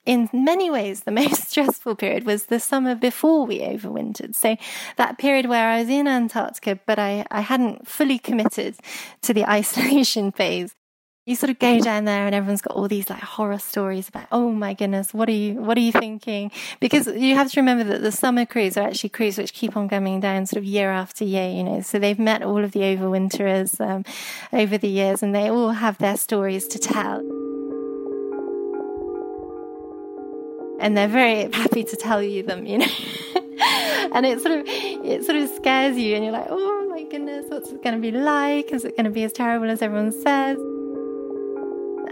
in 0.05 0.29
many 0.33 0.71
ways, 0.71 1.01
the 1.01 1.11
most 1.23 1.49
stressful 1.51 1.97
period 1.97 2.25
was 2.25 2.47
the 2.47 2.61
summer 2.61 2.95
before 2.95 3.47
we 3.47 3.61
overwintered. 3.61 4.35
So 4.35 4.57
that 4.97 5.19
period 5.19 5.47
where 5.47 5.69
I 5.69 5.81
was 5.81 5.89
in 5.89 6.07
Antarctica, 6.07 6.79
but 6.87 6.99
I, 6.99 7.27
I 7.31 7.41
hadn't 7.41 7.87
fully 7.89 8.19
committed 8.19 8.77
to 9.23 9.35
the 9.35 9.45
isolation 9.49 10.33
phase. 10.33 10.75
You 11.25 11.37
sort 11.37 11.51
of 11.51 11.61
go 11.61 11.79
down 11.79 12.05
there 12.05 12.27
and 12.27 12.35
everyone's 12.35 12.63
got 12.63 12.77
all 12.77 12.89
these 12.89 13.09
like 13.09 13.21
horror 13.21 13.61
stories 13.61 14.09
about, 14.09 14.27
oh 14.33 14.51
my 14.51 14.75
goodness, 14.75 15.15
what 15.15 15.29
are 15.29 15.33
you, 15.33 15.55
what 15.55 15.77
are 15.77 15.81
you 15.81 15.93
thinking? 15.93 16.51
Because 16.81 17.07
you 17.07 17.37
have 17.37 17.49
to 17.53 17.61
remember 17.61 17.85
that 17.85 18.03
the 18.03 18.11
summer 18.11 18.45
crews 18.45 18.77
are 18.77 18.89
actually 18.89 19.11
crews 19.11 19.39
which 19.39 19.53
keep 19.53 19.77
on 19.77 19.89
coming 19.89 20.19
down 20.19 20.47
sort 20.47 20.59
of 20.59 20.65
year 20.65 20.91
after 20.91 21.23
year, 21.23 21.49
you 21.49 21.63
know, 21.63 21.81
so 21.81 22.01
they've 22.01 22.19
met 22.19 22.43
all 22.43 22.65
of 22.65 22.73
the 22.73 22.81
overwinterers 22.81 23.81
um, 23.81 24.05
over 24.53 24.77
the 24.77 24.89
years 24.89 25.23
and 25.23 25.33
they 25.33 25.49
all 25.49 25.71
have 25.71 25.97
their 25.99 26.17
stories 26.17 26.67
to 26.67 26.81
tell. 26.81 27.52
And 30.83 30.97
they're 30.97 31.09
very 31.09 31.51
happy 31.53 31.85
to 31.85 31.97
tell 31.97 32.23
you 32.23 32.43
them, 32.43 32.67
you 32.67 32.79
know. 32.79 32.87
and 34.15 34.27
it 34.27 34.41
sort 34.41 34.59
of 34.59 34.65
it 34.67 35.25
sort 35.25 35.39
of 35.39 35.49
scares 35.51 35.97
you 35.97 36.15
and 36.17 36.25
you're 36.25 36.33
like, 36.33 36.49
"Oh 36.51 36.89
my 36.91 37.05
goodness, 37.05 37.47
what's 37.49 37.71
it 37.71 37.83
going 37.83 37.95
to 37.95 38.01
be 38.03 38.11
like? 38.11 38.73
Is 38.73 38.85
it 38.85 38.97
going 38.97 39.05
to 39.05 39.11
be 39.11 39.23
as 39.23 39.33
terrible 39.33 39.71
as 39.71 39.81
everyone 39.81 40.13
says?" 40.13 40.59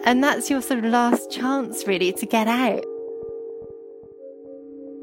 And 0.04 0.24
that's 0.24 0.48
your 0.48 0.62
sort 0.62 0.78
of 0.78 0.86
last 0.86 1.30
chance 1.30 1.86
really 1.86 2.12
to 2.12 2.26
get 2.26 2.46
out. 2.46 2.84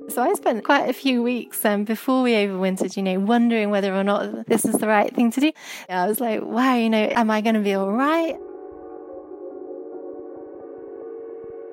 So 0.09 0.23
I 0.23 0.33
spent 0.35 0.63
quite 0.63 0.89
a 0.89 0.93
few 0.93 1.21
weeks 1.21 1.63
um, 1.65 1.83
before 1.83 2.23
we 2.23 2.31
overwintered, 2.31 2.95
you 2.95 3.03
know, 3.03 3.19
wondering 3.19 3.69
whether 3.69 3.93
or 3.93 4.05
not 4.05 4.47
this 4.47 4.63
is 4.63 4.75
the 4.75 4.87
right 4.87 5.13
thing 5.13 5.31
to 5.33 5.41
do. 5.41 5.51
I 5.89 6.07
was 6.07 6.21
like, 6.21 6.41
wow, 6.41 6.75
you 6.75 6.89
know, 6.89 7.09
am 7.11 7.29
I 7.29 7.41
going 7.41 7.55
to 7.55 7.61
be 7.61 7.73
all 7.73 7.91
right? 7.91 8.37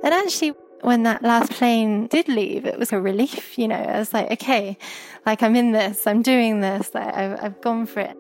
And 0.02 0.12
actually, 0.12 0.54
when 0.84 1.02
that 1.04 1.22
last 1.22 1.52
plane 1.52 2.06
did 2.06 2.28
leave, 2.28 2.66
it 2.66 2.78
was 2.78 2.92
a 2.92 3.00
relief, 3.00 3.58
you 3.58 3.68
know. 3.68 3.76
I 3.76 3.98
was 3.98 4.12
like, 4.12 4.30
okay, 4.32 4.78
like 5.26 5.42
I'm 5.42 5.56
in 5.56 5.72
this, 5.72 6.06
I'm 6.06 6.22
doing 6.22 6.60
this, 6.60 6.94
like 6.94 7.14
I've, 7.14 7.42
I've 7.42 7.60
gone 7.60 7.86
for 7.86 8.00
it. 8.00 8.16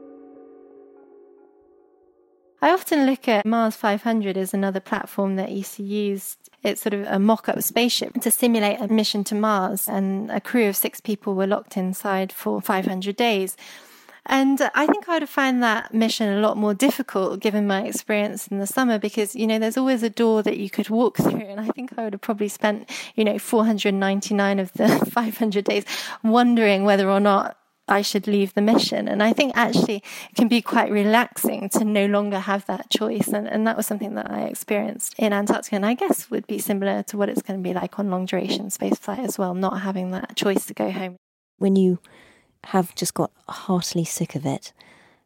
I 2.62 2.70
often 2.70 3.04
look 3.04 3.28
at 3.28 3.44
Mars 3.44 3.76
500 3.76 4.38
as 4.38 4.54
another 4.54 4.80
platform 4.80 5.36
that 5.36 5.50
ESA 5.50 5.82
used 5.82 6.44
it's 6.64 6.80
sort 6.80 6.94
of 6.94 7.06
a 7.06 7.18
mock 7.18 7.48
up 7.48 7.62
spaceship 7.62 8.14
to 8.22 8.30
simulate 8.30 8.80
a 8.80 8.88
mission 8.88 9.22
to 9.24 9.34
Mars, 9.34 9.86
and 9.86 10.30
a 10.30 10.40
crew 10.40 10.66
of 10.66 10.76
six 10.76 10.98
people 10.98 11.34
were 11.34 11.46
locked 11.46 11.76
inside 11.76 12.32
for 12.32 12.60
500 12.60 13.14
days. 13.14 13.54
And 14.26 14.70
I 14.74 14.86
think 14.86 15.08
I 15.08 15.14
would 15.14 15.22
have 15.22 15.30
found 15.30 15.62
that 15.62 15.92
mission 15.92 16.32
a 16.32 16.40
lot 16.40 16.56
more 16.56 16.72
difficult 16.72 17.40
given 17.40 17.66
my 17.66 17.82
experience 17.82 18.46
in 18.48 18.58
the 18.58 18.66
summer 18.66 18.98
because, 18.98 19.36
you 19.36 19.46
know, 19.46 19.58
there's 19.58 19.76
always 19.76 20.02
a 20.02 20.08
door 20.08 20.42
that 20.42 20.56
you 20.56 20.70
could 20.70 20.88
walk 20.88 21.16
through. 21.18 21.40
And 21.40 21.60
I 21.60 21.68
think 21.68 21.92
I 21.98 22.04
would 22.04 22.14
have 22.14 22.22
probably 22.22 22.48
spent, 22.48 22.88
you 23.16 23.24
know, 23.24 23.38
499 23.38 24.58
of 24.58 24.72
the 24.72 24.88
500 25.12 25.64
days 25.64 25.84
wondering 26.22 26.84
whether 26.84 27.10
or 27.10 27.20
not 27.20 27.58
I 27.86 28.00
should 28.00 28.26
leave 28.26 28.54
the 28.54 28.62
mission. 28.62 29.08
And 29.08 29.22
I 29.22 29.34
think 29.34 29.52
actually 29.56 30.02
it 30.30 30.36
can 30.36 30.48
be 30.48 30.62
quite 30.62 30.90
relaxing 30.90 31.68
to 31.70 31.84
no 31.84 32.06
longer 32.06 32.38
have 32.38 32.64
that 32.66 32.88
choice. 32.88 33.28
And, 33.28 33.46
and 33.46 33.66
that 33.66 33.76
was 33.76 33.86
something 33.86 34.14
that 34.14 34.30
I 34.30 34.44
experienced 34.44 35.14
in 35.18 35.34
Antarctica. 35.34 35.76
And 35.76 35.84
I 35.84 35.92
guess 35.92 36.30
would 36.30 36.46
be 36.46 36.58
similar 36.58 37.02
to 37.04 37.18
what 37.18 37.28
it's 37.28 37.42
going 37.42 37.60
to 37.60 37.62
be 37.62 37.74
like 37.74 37.98
on 37.98 38.10
long 38.10 38.24
duration 38.24 38.68
spaceflight 38.68 39.24
as 39.24 39.38
well, 39.38 39.52
not 39.52 39.82
having 39.82 40.12
that 40.12 40.34
choice 40.34 40.64
to 40.66 40.74
go 40.74 40.90
home. 40.90 41.16
When 41.58 41.76
you 41.76 41.98
have 42.66 42.94
just 42.94 43.14
got 43.14 43.30
heartily 43.48 44.04
sick 44.04 44.34
of 44.34 44.46
it, 44.46 44.72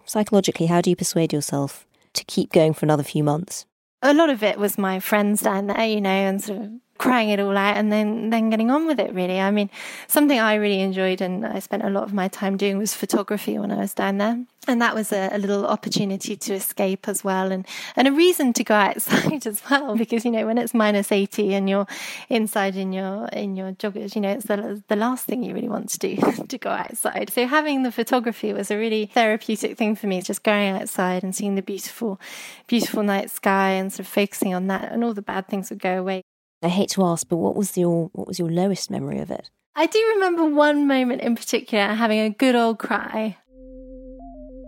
psychologically, 0.05 0.67
how 0.67 0.81
do 0.81 0.91
you 0.91 0.97
persuade 0.97 1.33
yourself 1.33 1.87
to 2.15 2.25
keep 2.25 2.53
going 2.53 2.75
for 2.75 2.87
another 2.87 3.03
few 3.03 3.23
months? 3.23 3.67
A 4.03 4.15
lot 4.15 4.31
of 4.31 4.43
it 4.43 4.59
was 4.59 4.79
my 4.79 5.01
friends 5.01 5.43
down 5.43 5.67
there, 5.67 5.87
you 5.87 6.01
know, 6.01 6.11
and 6.11 6.43
sort 6.43 6.61
of 6.61 6.71
crying 6.99 7.31
it 7.31 7.41
all 7.41 7.57
out 7.57 7.77
and 7.77 7.91
then 7.93 8.31
then 8.31 8.51
getting 8.51 8.71
on 8.71 8.87
with 8.87 9.01
it 9.01 9.13
really. 9.15 9.41
I 9.41 9.51
mean 9.51 9.71
something 10.07 10.39
i 10.39 10.55
really 10.55 10.81
enjoyed 10.81 11.21
and 11.21 11.47
i 11.47 11.59
spent 11.59 11.85
a 11.85 11.91
lot 11.91 12.03
of 12.03 12.13
my 12.13 12.29
time 12.29 12.57
doing 12.57 12.79
was 12.79 12.95
photography 12.95 13.59
when 13.59 13.71
i 13.71 13.77
was 13.77 13.95
down 13.95 14.19
there. 14.19 14.45
And 14.67 14.83
that 14.83 14.95
was 14.95 15.13
a, 15.13 15.31
a, 15.33 15.39
little 15.39 15.67
opportunity 15.67 16.37
to 16.37 16.53
escape 16.53 17.09
as 17.09 17.25
well 17.25 17.51
and 17.51 17.67
and 17.97 18.07
a 18.07 18.13
reason 18.13 18.53
to 18.53 18.65
go 18.65 18.75
outside 18.75 19.47
as 19.53 19.63
well 19.71 19.97
because 19.97 20.27
you 20.27 20.31
know 20.31 20.45
when 20.45 20.59
it's 20.59 20.75
minus 20.75 21.11
80 21.11 21.55
and 21.55 21.71
you're 21.71 21.87
inside 22.29 22.77
in 22.77 22.93
your 22.93 23.29
in 23.29 23.57
your 23.57 23.73
joggers 23.73 24.15
you 24.15 24.21
know 24.21 24.31
it's 24.31 24.45
the, 24.45 24.83
the 24.89 24.97
last 24.97 25.25
thing 25.25 25.43
you 25.43 25.55
really 25.55 25.71
want 25.71 25.89
to 25.91 25.99
do 25.99 26.17
to 26.49 26.59
go 26.59 26.71
outside. 26.71 27.31
So 27.31 27.47
having 27.47 27.83
the 27.83 27.93
photography 27.93 28.53
was 28.53 28.71
a 28.71 28.77
really 28.77 29.07
therapeutic 29.07 29.79
thing 29.79 29.95
for 29.97 30.07
me 30.07 30.21
just 30.21 30.43
going 30.43 30.77
outside 30.77 31.23
and 31.23 31.35
seeing 31.35 31.55
the 31.55 31.63
beautiful 31.63 32.21
beautiful 32.67 33.03
night 33.03 33.31
sky 33.31 33.71
and 33.71 33.91
sort 33.91 34.01
of 34.01 34.09
focusing 34.09 34.55
on 34.55 34.67
that 34.67 34.93
and 34.93 35.03
all 35.03 35.15
the 35.15 35.23
bad 35.23 35.49
things 35.49 35.71
would 35.71 35.81
go 35.81 35.99
away 35.99 36.23
I 36.63 36.69
hate 36.69 36.91
to 36.91 37.05
ask, 37.05 37.29
but 37.29 37.37
what 37.37 37.55
was 37.55 37.79
your 37.79 38.11
what 38.13 38.27
was 38.27 38.39
your 38.39 38.51
lowest 38.51 38.91
memory 38.91 39.21
of 39.21 39.31
it? 39.31 39.51
I 39.77 39.87
do 39.87 39.99
remember 40.15 40.45
one 40.45 40.89
moment 40.89 41.23
in 41.23 41.37
particular 41.37 41.95
having 41.95 42.19
a 42.19 42.31
good 42.31 42.57
old 42.57 42.81
cry. 42.81 43.37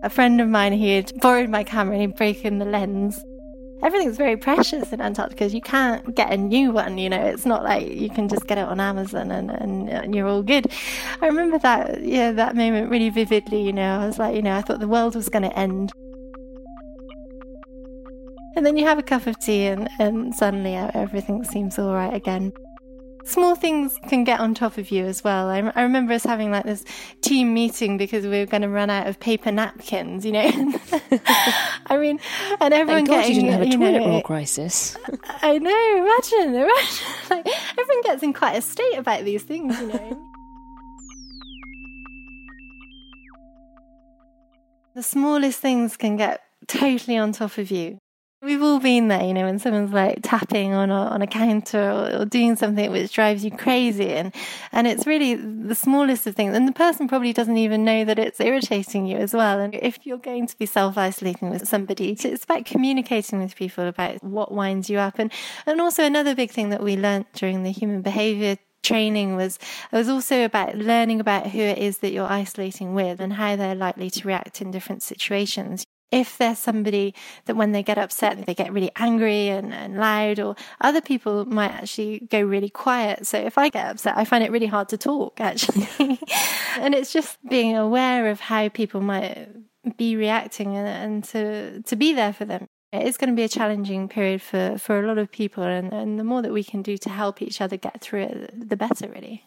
A 0.03 0.09
friend 0.09 0.41
of 0.41 0.49
mine 0.49 0.73
he 0.73 0.95
had 0.95 1.13
borrowed 1.21 1.51
my 1.51 1.65
camera 1.65 1.95
and 1.95 2.03
he'd 2.03 2.17
broken 2.17 2.59
the 2.59 2.65
lens. 2.65 3.21
Everything's 3.83 4.19
very 4.19 4.37
precious 4.37 4.93
in 4.93 5.01
Antarctica. 5.01 5.49
You 5.49 5.61
can't 5.61 6.15
get 6.15 6.33
a 6.33 6.37
new 6.37 6.71
one, 6.71 6.97
you 6.99 7.09
know. 7.09 7.25
It's 7.27 7.47
not 7.47 7.65
like 7.65 7.89
you 7.89 8.11
can 8.11 8.29
just 8.29 8.47
get 8.47 8.59
it 8.59 8.69
on 8.69 8.79
Amazon 8.79 9.31
and, 9.31 9.51
and, 9.51 9.89
and 9.89 10.15
you're 10.15 10.29
all 10.29 10.43
good. 10.43 10.71
I 11.21 11.27
remember 11.27 11.59
that, 11.59 12.03
yeah, 12.03 12.31
that 12.33 12.55
moment 12.55 12.91
really 12.91 13.09
vividly, 13.09 13.63
you 13.63 13.73
know. 13.73 14.01
I 14.01 14.07
was 14.07 14.19
like, 14.19 14.37
you 14.37 14.43
know, 14.43 14.55
I 14.55 14.61
thought 14.61 14.81
the 14.81 14.89
world 14.89 15.17
was 15.17 15.31
going 15.31 15.45
to 15.45 15.59
end. 15.59 15.93
And 18.57 18.67
then 18.67 18.77
you 18.77 18.85
have 18.87 18.99
a 18.99 19.03
cup 19.03 19.27
of 19.27 19.39
tea, 19.39 19.67
and, 19.67 19.89
and 19.99 20.35
suddenly 20.35 20.75
everything 20.75 21.45
seems 21.45 21.79
all 21.79 21.93
right 21.93 22.13
again. 22.13 22.53
Small 23.25 23.55
things 23.55 23.97
can 24.09 24.25
get 24.25 24.41
on 24.41 24.55
top 24.55 24.79
of 24.79 24.91
you 24.91 25.05
as 25.05 25.23
well. 25.23 25.49
I, 25.49 25.59
I 25.77 25.83
remember 25.83 26.15
us 26.15 26.25
having 26.25 26.51
like 26.51 26.65
this 26.65 26.85
team 27.21 27.55
meeting 27.55 27.97
because 27.97 28.25
we 28.25 28.39
were 28.39 28.47
going 28.47 28.63
to 28.63 28.69
run 28.69 28.91
out 28.91 29.07
of 29.07 29.21
paper 29.21 29.53
napkins, 29.53 30.25
you 30.25 30.33
know. 30.33 30.41
I 31.87 31.97
mean, 31.99 32.19
and 32.61 32.75
everyone 32.75 33.07
Thank 33.07 33.09
God 33.09 33.21
getting, 33.23 33.35
you 33.37 33.41
didn't 33.43 33.53
have 33.53 33.63
a 33.63 33.77
toilet 33.77 34.01
know, 34.01 34.09
roll 34.09 34.23
crisis. 34.23 34.97
I 35.43 35.59
know. 35.59 35.97
Imagine, 35.99 36.55
imagine. 36.55 37.07
Like 37.31 37.47
everyone 37.79 38.03
gets 38.03 38.23
in 38.25 38.33
quite 38.33 38.57
a 38.57 38.63
state 38.63 38.97
about 38.97 39.25
these 39.25 39.45
things, 39.45 39.79
you 39.79 39.87
know. 39.87 40.31
the 44.95 45.03
smallest 45.03 45.61
things 45.61 45.97
can 45.97 46.17
get 46.17 46.41
totally 46.67 47.17
on 47.17 47.33
top 47.33 47.59
of 47.59 47.71
you. 47.71 47.99
We've 48.43 48.63
all 48.63 48.81
been 48.81 49.09
there, 49.09 49.23
you 49.23 49.35
know, 49.35 49.45
when 49.45 49.59
someone's 49.59 49.93
like 49.93 50.21
tapping 50.23 50.73
on 50.73 50.91
a, 50.91 50.95
on 50.95 51.21
a 51.21 51.27
counter 51.27 51.91
or, 51.91 52.23
or, 52.23 52.25
doing 52.25 52.57
something 52.57 52.91
which 52.91 53.13
drives 53.13 53.45
you 53.45 53.51
crazy. 53.51 54.15
And, 54.15 54.35
and 54.73 54.87
it's 54.87 55.07
really 55.07 55.35
the 55.35 55.75
smallest 55.75 56.27
of 56.27 56.37
things. 56.37 56.57
And 56.57 56.67
the 56.67 56.73
person 56.73 57.07
probably 57.07 57.35
doesn't 57.35 57.59
even 57.59 57.85
know 57.85 58.03
that 58.07 58.19
it's 58.19 58.41
irritating 58.41 59.05
you 59.05 59.19
as 59.19 59.35
well. 59.35 59.61
And 59.61 59.75
if 59.75 60.07
you're 60.07 60.17
going 60.17 60.47
to 60.47 60.57
be 60.57 60.65
self 60.65 60.97
isolating 60.97 61.51
with 61.51 61.69
somebody, 61.69 62.13
it's 62.13 62.45
about 62.45 62.65
communicating 62.65 63.41
with 63.43 63.57
people 63.57 63.87
about 63.87 64.25
what 64.25 64.53
winds 64.53 64.89
you 64.89 64.97
up. 64.97 65.19
And, 65.19 65.31
and 65.67 65.79
also 65.79 66.03
another 66.03 66.35
big 66.35 66.51
thing 66.51 66.71
that 66.71 66.83
we 66.83 66.97
learned 66.97 67.27
during 67.35 67.63
the 67.63 67.73
human 67.73 68.01
behavior 68.01 68.57
training 68.83 69.37
was 69.37 69.59
it 69.93 69.97
was 69.97 70.09
also 70.09 70.47
about 70.47 70.77
learning 70.77 71.21
about 71.21 71.49
who 71.49 71.61
it 71.61 71.77
is 71.77 71.99
that 71.99 72.13
you're 72.13 72.25
isolating 72.25 72.95
with 72.95 73.21
and 73.21 73.35
how 73.35 73.55
they're 73.55 73.75
likely 73.75 74.09
to 74.09 74.27
react 74.27 74.63
in 74.63 74.71
different 74.71 75.03
situations 75.03 75.85
if 76.11 76.39
there's 76.39 76.59
somebody 76.59 77.15
that 77.45 77.57
when 77.57 77.73
they 77.73 77.83
get 77.83 77.99
upset, 77.99 78.45
they 78.47 78.55
get 78.55 78.73
really 78.73 78.91
angry 78.97 79.49
and, 79.49 79.73
and 79.73 79.97
loud, 79.97 80.41
or 80.41 80.57
other 80.81 81.01
people 81.01 81.45
might 81.45 81.71
actually 81.71 82.21
go 82.31 82.41
really 82.41 82.71
quiet. 82.71 83.27
So 83.27 83.39
if 83.39 83.59
I 83.59 83.69
get 83.69 83.87
upset, 83.87 84.17
I 84.17 84.25
find 84.25 84.43
it 84.43 84.51
really 84.51 84.67
hard 84.67 84.89
to 84.91 84.99
talk 84.99 85.41
actually. 85.41 85.89
and 86.79 86.95
it's 86.95 87.13
just 87.13 87.39
being 87.49 87.77
aware 87.77 88.29
of 88.31 88.41
how 88.41 88.69
people 88.69 89.01
might 89.01 89.49
be 89.97 90.17
reacting 90.17 90.77
and, 90.77 90.89
and 90.89 91.25
to, 91.25 91.83
to 91.83 91.97
be 91.97 92.13
there 92.13 92.33
for 92.33 92.45
them. 92.45 92.67
It's 92.93 93.17
going 93.17 93.31
to 93.31 93.37
be 93.37 93.45
a 93.45 93.49
challenging 93.49 94.09
period 94.09 94.43
for, 94.43 94.77
for 94.77 94.99
a 94.99 95.07
lot 95.07 95.17
of 95.17 95.31
people, 95.31 95.63
and, 95.63 95.93
and 95.93 96.19
the 96.19 96.25
more 96.25 96.43
that 96.43 96.53
we 96.53 96.65
can 96.65 96.83
do 96.83 96.99
to 96.99 97.09
help 97.09 97.41
each 97.41 97.61
other 97.61 97.77
get 97.77 98.01
through 98.01 98.23
it, 98.23 98.69
the 98.69 98.77
better, 98.77 99.09
really. 99.09 99.45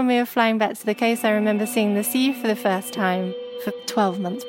When 0.00 0.06
we 0.06 0.16
were 0.16 0.24
flying 0.24 0.56
back 0.56 0.78
to 0.78 0.86
the 0.86 0.94
coast, 0.94 1.26
I 1.26 1.32
remember 1.32 1.66
seeing 1.66 1.92
the 1.92 2.02
sea 2.02 2.32
for 2.32 2.46
the 2.46 2.56
first 2.56 2.94
time 2.94 3.34
for 3.62 3.70
12 3.84 4.18
months. 4.18 4.46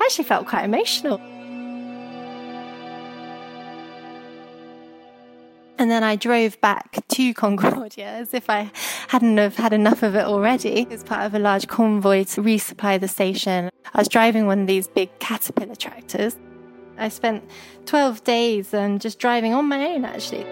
I 0.00 0.04
actually 0.04 0.26
felt 0.26 0.46
quite 0.46 0.64
emotional. 0.64 1.18
And 5.76 5.90
then 5.90 6.04
I 6.04 6.14
drove 6.14 6.60
back 6.60 7.04
to 7.08 7.34
Concordia 7.34 8.06
as 8.06 8.32
if 8.32 8.48
I 8.48 8.70
hadn't 9.08 9.38
have 9.38 9.56
had 9.56 9.72
enough 9.72 10.04
of 10.04 10.14
it 10.14 10.24
already 10.24 10.86
as 10.92 11.02
part 11.02 11.26
of 11.26 11.34
a 11.34 11.40
large 11.40 11.66
convoy 11.66 12.22
to 12.26 12.42
resupply 12.44 13.00
the 13.00 13.08
station. 13.08 13.70
I 13.92 13.98
was 13.98 14.06
driving 14.06 14.46
one 14.46 14.60
of 14.60 14.66
these 14.68 14.86
big 14.86 15.10
caterpillar 15.18 15.74
tractors. 15.74 16.36
I 16.96 17.08
spent 17.08 17.42
12 17.86 18.22
days 18.22 18.72
and 18.72 19.00
just 19.00 19.18
driving 19.18 19.52
on 19.52 19.64
my 19.64 19.84
own 19.84 20.04
actually. 20.04 20.46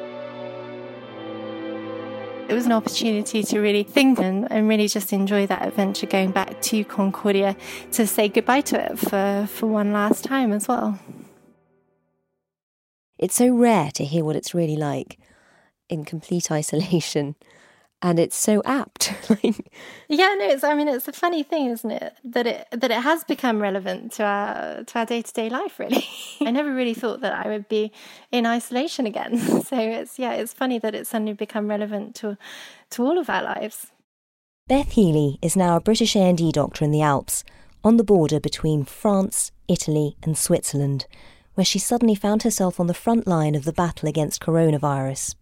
It 2.46 2.52
was 2.52 2.66
an 2.66 2.72
opportunity 2.72 3.42
to 3.42 3.58
really 3.58 3.82
think 3.82 4.18
and, 4.18 4.50
and 4.52 4.68
really 4.68 4.86
just 4.86 5.12
enjoy 5.14 5.46
that 5.46 5.66
adventure 5.66 6.06
going 6.06 6.30
back 6.30 6.60
to 6.62 6.84
Concordia 6.84 7.56
to 7.92 8.06
say 8.06 8.28
goodbye 8.28 8.60
to 8.62 8.92
it 8.92 8.98
for, 8.98 9.48
for 9.50 9.66
one 9.66 9.92
last 9.92 10.24
time 10.24 10.52
as 10.52 10.68
well. 10.68 10.98
It's 13.18 13.34
so 13.34 13.54
rare 13.54 13.90
to 13.92 14.04
hear 14.04 14.24
what 14.24 14.36
it's 14.36 14.54
really 14.54 14.76
like 14.76 15.18
in 15.88 16.04
complete 16.04 16.50
isolation 16.50 17.34
and 18.04 18.18
it's 18.18 18.36
so 18.36 18.60
apt. 18.66 19.14
yeah, 20.08 20.34
no, 20.34 20.44
it's. 20.44 20.62
I 20.62 20.74
mean, 20.74 20.88
it's 20.88 21.08
a 21.08 21.12
funny 21.12 21.42
thing, 21.42 21.70
isn't 21.70 21.90
it? 21.90 22.12
That 22.22 22.46
it 22.46 22.68
that 22.70 22.90
it 22.90 23.00
has 23.02 23.24
become 23.24 23.62
relevant 23.62 24.12
to 24.12 24.24
our 24.24 24.84
to 24.84 24.98
our 24.98 25.06
day 25.06 25.22
to 25.22 25.32
day 25.32 25.48
life. 25.48 25.78
Really, 25.78 26.04
I 26.42 26.50
never 26.50 26.72
really 26.74 26.92
thought 26.92 27.22
that 27.22 27.32
I 27.32 27.48
would 27.48 27.66
be 27.66 27.92
in 28.30 28.46
isolation 28.46 29.06
again. 29.06 29.40
So 29.64 29.78
it's 29.78 30.18
yeah, 30.18 30.34
it's 30.34 30.52
funny 30.52 30.78
that 30.80 30.94
it's 30.94 31.08
suddenly 31.08 31.32
become 31.32 31.68
relevant 31.68 32.14
to 32.16 32.36
to 32.90 33.02
all 33.02 33.18
of 33.18 33.30
our 33.30 33.42
lives. 33.42 33.90
Beth 34.68 34.92
Healey 34.92 35.38
is 35.40 35.56
now 35.56 35.76
a 35.76 35.80
British 35.80 36.14
A&E 36.14 36.52
doctor 36.52 36.84
in 36.84 36.90
the 36.90 37.00
Alps, 37.00 37.44
on 37.82 37.96
the 37.96 38.04
border 38.04 38.38
between 38.38 38.84
France, 38.84 39.52
Italy, 39.68 40.16
and 40.22 40.36
Switzerland, 40.36 41.06
where 41.54 41.64
she 41.64 41.78
suddenly 41.78 42.14
found 42.14 42.42
herself 42.42 42.78
on 42.78 42.86
the 42.86 42.94
front 42.94 43.26
line 43.26 43.54
of 43.54 43.64
the 43.64 43.72
battle 43.72 44.08
against 44.08 44.42
coronavirus. 44.42 45.34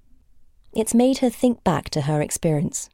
It's 0.75 0.95
made 0.95 1.19
her 1.19 1.31
think 1.31 1.63
back 1.65 1.91
to 1.91 2.03
her 2.03 2.23
experience. 2.23 2.89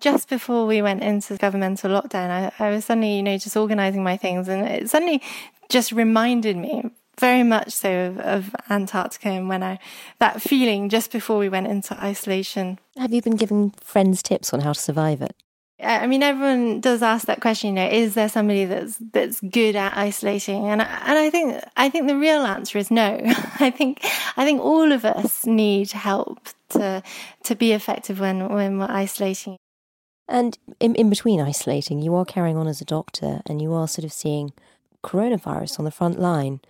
Just 0.00 0.28
before 0.28 0.66
we 0.66 0.82
went 0.82 1.02
into 1.02 1.36
governmental 1.36 1.90
lockdown, 1.90 2.30
I, 2.30 2.52
I 2.58 2.70
was 2.70 2.84
suddenly, 2.84 3.16
you 3.16 3.22
know, 3.22 3.38
just 3.38 3.56
organising 3.56 4.02
my 4.02 4.16
things, 4.16 4.48
and 4.48 4.66
it 4.66 4.90
suddenly 4.90 5.22
just 5.68 5.92
reminded 5.92 6.56
me 6.56 6.90
very 7.18 7.42
much 7.42 7.70
so 7.70 8.06
of, 8.06 8.18
of, 8.18 8.56
Antarctica 8.70 9.28
and 9.28 9.48
when 9.48 9.62
I 9.62 9.78
that 10.18 10.42
feeling 10.42 10.88
just 10.88 11.12
before 11.12 11.38
we 11.38 11.48
went 11.48 11.68
into 11.68 11.94
isolation. 12.02 12.78
Have 12.96 13.12
you 13.12 13.22
been 13.22 13.36
giving 13.36 13.70
friends 13.80 14.22
tips 14.22 14.52
on 14.52 14.60
how 14.60 14.72
to 14.72 14.80
survive 14.80 15.22
it? 15.22 15.34
I 15.80 16.06
mean, 16.06 16.22
everyone 16.22 16.80
does 16.80 17.02
ask 17.02 17.26
that 17.26 17.40
question. 17.40 17.70
You 17.70 17.74
know, 17.74 17.88
is 17.88 18.14
there 18.14 18.28
somebody 18.28 18.64
that's 18.64 18.96
that's 19.12 19.40
good 19.40 19.76
at 19.76 19.96
isolating? 19.96 20.66
And 20.66 20.80
and 20.80 21.18
I 21.18 21.30
think 21.30 21.62
I 21.76 21.88
think 21.90 22.06
the 22.06 22.16
real 22.16 22.42
answer 22.42 22.78
is 22.78 22.90
no. 22.90 23.20
I 23.60 23.70
think 23.70 24.00
I 24.36 24.44
think 24.44 24.60
all 24.60 24.92
of 24.92 25.04
us 25.04 25.44
need 25.44 25.92
help 25.92 26.48
to 26.74 27.02
to 27.44 27.54
be 27.54 27.72
effective 27.72 28.20
when 28.20 28.48
when 28.48 28.78
we're 28.78 28.90
isolating. 28.90 29.56
And 30.26 30.56
in, 30.80 30.94
in 30.94 31.10
between 31.10 31.40
isolating, 31.40 32.00
you 32.00 32.14
are 32.14 32.24
carrying 32.24 32.56
on 32.56 32.66
as 32.66 32.80
a 32.80 32.84
doctor, 32.84 33.42
and 33.46 33.60
you 33.60 33.74
are 33.74 33.86
sort 33.86 34.06
of 34.06 34.12
seeing 34.12 34.52
coronavirus 35.02 35.78
on 35.78 35.84
the 35.84 35.90
front 35.90 36.18
line. 36.18 36.60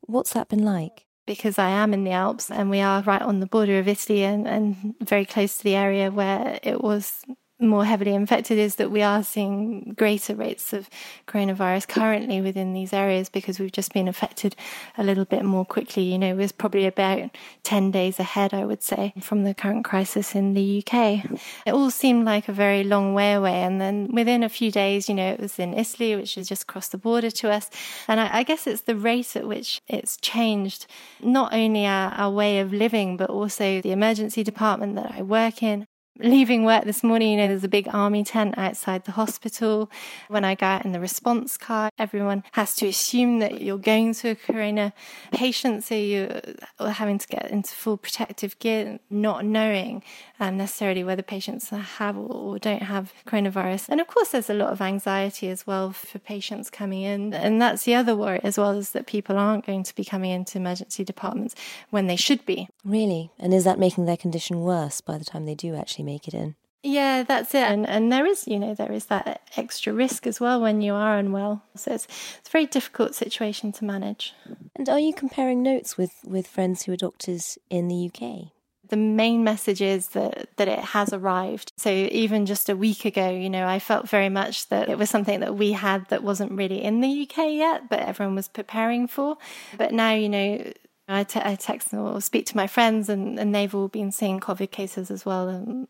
What's 0.00 0.32
that 0.32 0.48
been 0.48 0.64
like? 0.64 1.06
because 1.26 1.58
I 1.58 1.70
am 1.70 1.94
in 1.94 2.04
the 2.04 2.10
Alps 2.10 2.50
and 2.50 2.70
we 2.70 2.80
are 2.80 3.02
right 3.02 3.22
on 3.22 3.40
the 3.40 3.46
border 3.46 3.78
of 3.78 3.88
Italy 3.88 4.24
and, 4.24 4.46
and 4.46 4.94
very 5.00 5.24
close 5.24 5.58
to 5.58 5.64
the 5.64 5.76
area 5.76 6.10
where 6.10 6.58
it 6.62 6.82
was 6.82 7.22
more 7.62 7.84
heavily 7.84 8.14
infected 8.14 8.58
is 8.58 8.76
that 8.76 8.90
we 8.90 9.02
are 9.02 9.22
seeing 9.22 9.94
greater 9.96 10.34
rates 10.34 10.72
of 10.72 10.90
coronavirus 11.26 11.88
currently 11.88 12.40
within 12.40 12.72
these 12.72 12.92
areas 12.92 13.28
because 13.28 13.58
we've 13.58 13.72
just 13.72 13.92
been 13.92 14.08
affected 14.08 14.56
a 14.98 15.04
little 15.04 15.24
bit 15.24 15.44
more 15.44 15.64
quickly. 15.64 16.02
You 16.02 16.18
know, 16.18 16.34
we're 16.34 16.50
probably 16.56 16.86
about 16.86 17.30
10 17.62 17.90
days 17.90 18.18
ahead, 18.18 18.52
I 18.52 18.64
would 18.64 18.82
say, 18.82 19.14
from 19.20 19.44
the 19.44 19.54
current 19.54 19.84
crisis 19.84 20.34
in 20.34 20.54
the 20.54 20.84
UK. 20.84 21.24
It 21.66 21.72
all 21.72 21.90
seemed 21.90 22.24
like 22.24 22.48
a 22.48 22.52
very 22.52 22.84
long 22.84 23.14
way 23.14 23.32
away. 23.32 23.62
And 23.62 23.80
then 23.80 24.08
within 24.12 24.42
a 24.42 24.48
few 24.48 24.70
days, 24.70 25.08
you 25.08 25.14
know, 25.14 25.32
it 25.32 25.40
was 25.40 25.58
in 25.58 25.74
Italy, 25.74 26.16
which 26.16 26.36
is 26.36 26.48
just 26.48 26.64
across 26.64 26.88
the 26.88 26.98
border 26.98 27.30
to 27.30 27.50
us. 27.50 27.70
And 28.08 28.20
I, 28.20 28.38
I 28.38 28.42
guess 28.42 28.66
it's 28.66 28.82
the 28.82 28.96
rate 28.96 29.36
at 29.36 29.46
which 29.46 29.80
it's 29.88 30.16
changed 30.16 30.86
not 31.22 31.52
only 31.52 31.86
our, 31.86 32.12
our 32.12 32.30
way 32.30 32.60
of 32.60 32.72
living, 32.72 33.16
but 33.16 33.30
also 33.30 33.80
the 33.80 33.92
emergency 33.92 34.42
department 34.42 34.96
that 34.96 35.14
I 35.16 35.22
work 35.22 35.62
in 35.62 35.86
leaving 36.18 36.64
work 36.64 36.84
this 36.84 37.02
morning, 37.02 37.32
you 37.32 37.36
know, 37.36 37.48
there's 37.48 37.64
a 37.64 37.68
big 37.68 37.88
army 37.92 38.24
tent 38.24 38.56
outside 38.58 39.04
the 39.04 39.12
hospital. 39.12 39.90
When 40.28 40.44
I 40.44 40.54
go 40.54 40.66
out 40.66 40.84
in 40.84 40.92
the 40.92 41.00
response 41.00 41.56
car, 41.56 41.90
everyone 41.98 42.44
has 42.52 42.74
to 42.76 42.86
assume 42.86 43.38
that 43.38 43.62
you're 43.62 43.78
going 43.78 44.14
to 44.14 44.30
a 44.30 44.34
corona 44.34 44.92
patient, 45.32 45.84
so 45.84 45.94
you're 45.94 46.40
having 46.78 47.18
to 47.18 47.26
get 47.28 47.50
into 47.50 47.74
full 47.74 47.96
protective 47.96 48.58
gear, 48.58 48.98
not 49.10 49.44
knowing 49.44 50.02
um, 50.38 50.56
necessarily 50.56 51.02
whether 51.04 51.22
patients 51.22 51.70
have 51.70 52.16
or 52.16 52.58
don't 52.58 52.82
have 52.82 53.12
coronavirus. 53.26 53.88
And 53.88 54.00
of 54.00 54.06
course, 54.06 54.30
there's 54.30 54.50
a 54.50 54.54
lot 54.54 54.70
of 54.70 54.80
anxiety 54.80 55.48
as 55.48 55.66
well 55.66 55.92
for 55.92 56.18
patients 56.18 56.68
coming 56.70 57.02
in. 57.02 57.32
And 57.32 57.60
that's 57.60 57.84
the 57.84 57.94
other 57.94 58.14
worry 58.14 58.40
as 58.42 58.58
well, 58.58 58.72
is 58.72 58.90
that 58.90 59.06
people 59.06 59.38
aren't 59.38 59.64
going 59.66 59.82
to 59.84 59.94
be 59.94 60.04
coming 60.04 60.30
into 60.30 60.58
emergency 60.58 61.04
departments 61.04 61.54
when 61.90 62.06
they 62.06 62.16
should 62.16 62.44
be. 62.44 62.68
Really? 62.84 63.30
And 63.38 63.54
is 63.54 63.64
that 63.64 63.78
making 63.78 64.04
their 64.04 64.16
condition 64.16 64.60
worse 64.60 65.00
by 65.00 65.16
the 65.18 65.24
time 65.24 65.46
they 65.46 65.54
do 65.54 65.74
actually 65.74 66.01
make 66.02 66.28
it 66.28 66.34
in? 66.34 66.56
Yeah, 66.82 67.22
that's 67.22 67.54
it. 67.54 67.62
And 67.62 67.88
and 67.88 68.12
there 68.12 68.26
is, 68.26 68.48
you 68.48 68.58
know, 68.58 68.74
there 68.74 68.90
is 68.90 69.06
that 69.06 69.42
extra 69.56 69.92
risk 69.92 70.26
as 70.26 70.40
well 70.40 70.60
when 70.60 70.80
you 70.80 70.94
are 70.94 71.16
unwell. 71.16 71.62
So 71.76 71.92
it's 71.92 72.06
it's 72.38 72.48
a 72.48 72.50
very 72.50 72.66
difficult 72.66 73.14
situation 73.14 73.70
to 73.72 73.84
manage. 73.84 74.34
And 74.74 74.88
are 74.88 74.98
you 74.98 75.14
comparing 75.14 75.62
notes 75.62 75.96
with, 75.96 76.12
with 76.24 76.46
friends 76.46 76.82
who 76.82 76.92
are 76.92 76.96
doctors 76.96 77.58
in 77.70 77.88
the 77.88 78.10
UK? 78.10 78.52
the 78.92 78.96
main 78.98 79.42
message 79.42 79.80
is 79.80 80.08
that 80.08 80.50
that 80.58 80.68
it 80.68 80.78
has 80.78 81.14
arrived. 81.14 81.72
So 81.78 81.88
even 81.88 82.44
just 82.44 82.68
a 82.68 82.76
week 82.76 83.06
ago, 83.06 83.30
you 83.30 83.48
know, 83.48 83.66
I 83.66 83.78
felt 83.78 84.06
very 84.06 84.28
much 84.28 84.68
that 84.68 84.90
it 84.90 84.98
was 84.98 85.08
something 85.08 85.40
that 85.40 85.56
we 85.56 85.72
had 85.72 86.06
that 86.10 86.22
wasn't 86.22 86.52
really 86.52 86.82
in 86.82 87.00
the 87.00 87.22
UK 87.22 87.52
yet, 87.52 87.88
but 87.88 88.00
everyone 88.00 88.34
was 88.34 88.48
preparing 88.48 89.06
for. 89.06 89.38
But 89.78 89.92
now, 89.92 90.12
you 90.12 90.28
know, 90.28 90.72
I, 91.12 91.24
te- 91.24 91.40
I 91.42 91.54
text 91.54 91.92
or 91.94 92.20
speak 92.20 92.46
to 92.46 92.56
my 92.56 92.66
friends, 92.66 93.08
and, 93.08 93.38
and 93.38 93.54
they've 93.54 93.74
all 93.74 93.88
been 93.88 94.12
seeing 94.12 94.40
COVID 94.40 94.70
cases 94.70 95.10
as 95.10 95.24
well. 95.24 95.48
And, 95.48 95.88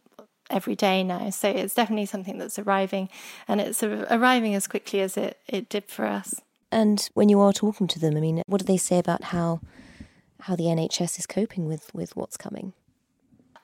every 0.51 0.77
day 0.77 1.03
now. 1.03 1.31
So 1.31 1.49
it's 1.49 1.75
definitely 1.75 2.07
something 2.07 2.39
that's 2.39 2.59
arriving, 2.59 3.09
and 3.49 3.61
it's 3.61 3.83
arriving 3.83 4.55
as 4.55 4.67
quickly 4.67 5.01
as 5.01 5.17
it, 5.17 5.39
it 5.49 5.69
did 5.69 5.87
for 5.87 6.05
us. 6.05 6.41
And 6.71 7.09
when 7.15 7.29
you 7.29 7.41
are 7.41 7.53
talking 7.53 7.87
to 7.89 7.99
them, 7.99 8.17
I 8.17 8.21
mean, 8.21 8.43
what 8.47 8.61
do 8.61 8.67
they 8.67 8.77
say 8.77 8.99
about 8.99 9.25
how 9.25 9.61
how 10.41 10.57
the 10.57 10.65
NHS 10.65 11.21
is 11.21 11.27
coping 11.27 11.67
with, 11.67 11.95
with 11.95 12.17
what's 12.17 12.37
coming? 12.37 12.73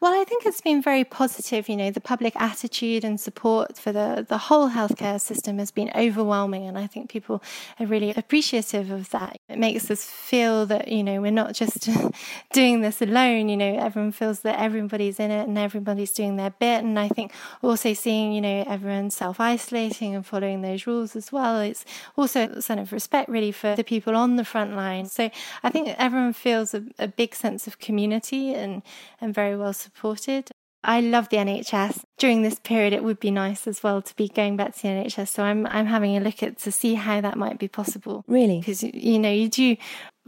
Well, 0.01 0.15
I 0.15 0.23
think 0.23 0.47
it's 0.47 0.61
been 0.61 0.81
very 0.81 1.03
positive. 1.03 1.69
You 1.69 1.77
know, 1.77 1.91
the 1.91 2.01
public 2.01 2.37
attitude 2.37 3.03
and 3.03 3.21
support 3.21 3.77
for 3.77 3.91
the, 3.91 4.25
the 4.29 4.39
whole 4.39 4.71
healthcare 4.71 5.21
system 5.21 5.59
has 5.59 5.73
been 5.73 5.91
overwhelming. 5.93 6.69
And 6.69 6.79
I 6.79 6.87
think 6.87 7.11
people 7.11 7.43
are 7.81 7.87
really 7.87 8.15
appreciative 8.17 8.93
of 8.93 9.11
that. 9.11 9.41
It 9.49 9.59
makes 9.59 9.91
us 9.91 10.05
feel 10.05 10.67
that, 10.67 10.87
you 10.87 11.03
know, 11.03 11.21
we're 11.21 11.33
not 11.33 11.53
just 11.53 11.91
doing 12.53 12.81
this 12.81 13.03
alone. 13.03 13.49
You 13.49 13.57
know, 13.57 13.77
everyone 13.77 14.13
feels 14.13 14.41
that 14.41 14.61
everybody's 14.61 15.19
in 15.19 15.33
it 15.33 15.49
and 15.49 15.59
everybody's 15.59 16.13
doing 16.13 16.37
their 16.37 16.51
bit. 16.51 16.85
And 16.85 16.97
I 16.97 17.09
think 17.09 17.33
also 17.61 17.93
seeing, 17.93 18.33
you 18.33 18.41
know, 18.41 18.65
everyone 18.69 19.11
self 19.11 19.41
isolating 19.41 20.15
and 20.15 20.25
following 20.25 20.63
those 20.63 20.87
rules 20.87 21.17
as 21.17 21.33
well. 21.33 21.61
It's 21.61 21.85
also 22.17 22.43
a 22.43 22.63
sign 22.63 22.79
of 22.79 22.93
respect, 22.93 23.29
really, 23.29 23.51
for 23.51 23.75
the 23.75 23.83
people 23.83 24.15
on 24.15 24.37
the 24.37 24.45
front 24.45 24.77
line. 24.77 25.07
So 25.07 25.29
I 25.65 25.71
think 25.71 25.89
everyone 25.99 26.35
feels 26.35 26.73
a, 26.73 26.85
a 27.01 27.09
big 27.09 27.35
sense 27.35 27.67
of 27.67 27.81
community 27.81 28.55
and, 28.55 28.83
and 29.21 29.35
very 29.35 29.57
well 29.57 29.73
supported 29.73 29.88
supported. 29.89 30.51
I 30.85 31.01
love 31.01 31.29
the 31.29 31.39
NHS. 31.39 32.03
During 32.19 32.43
this 32.43 32.59
period, 32.61 32.93
it 32.93 33.03
would 33.03 33.19
be 33.19 33.31
nice 33.31 33.67
as 33.67 33.83
well 33.83 34.01
to 34.01 34.15
be 34.17 34.29
going 34.29 34.57
back 34.57 34.75
to 34.77 34.83
the 34.83 34.89
NHS. 34.89 35.29
So 35.29 35.43
I'm 35.43 35.67
I'm 35.67 35.87
having 35.87 36.17
a 36.17 36.21
look 36.21 36.43
at 36.43 36.59
to 36.59 36.73
see 36.73 36.95
how 36.95 37.21
that 37.21 37.37
might 37.37 37.59
be 37.59 37.69
possible. 37.69 38.25
Really, 38.29 38.61
because 38.61 38.83
you 38.83 39.19
know 39.19 39.31
you 39.31 39.49
do 39.49 39.77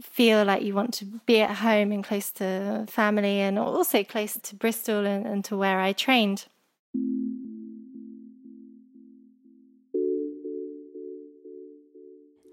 feel 0.01 0.43
like 0.43 0.63
you 0.63 0.73
want 0.73 0.93
to 0.95 1.05
be 1.25 1.41
at 1.41 1.57
home 1.57 1.91
and 1.91 2.03
close 2.03 2.31
to 2.33 2.85
family, 2.89 3.39
and 3.39 3.57
also 3.57 4.03
close 4.03 4.37
to 4.43 4.55
Bristol 4.55 5.05
and, 5.05 5.25
and 5.25 5.45
to 5.45 5.55
where 5.55 5.79
I 5.79 5.93
trained. 5.93 6.45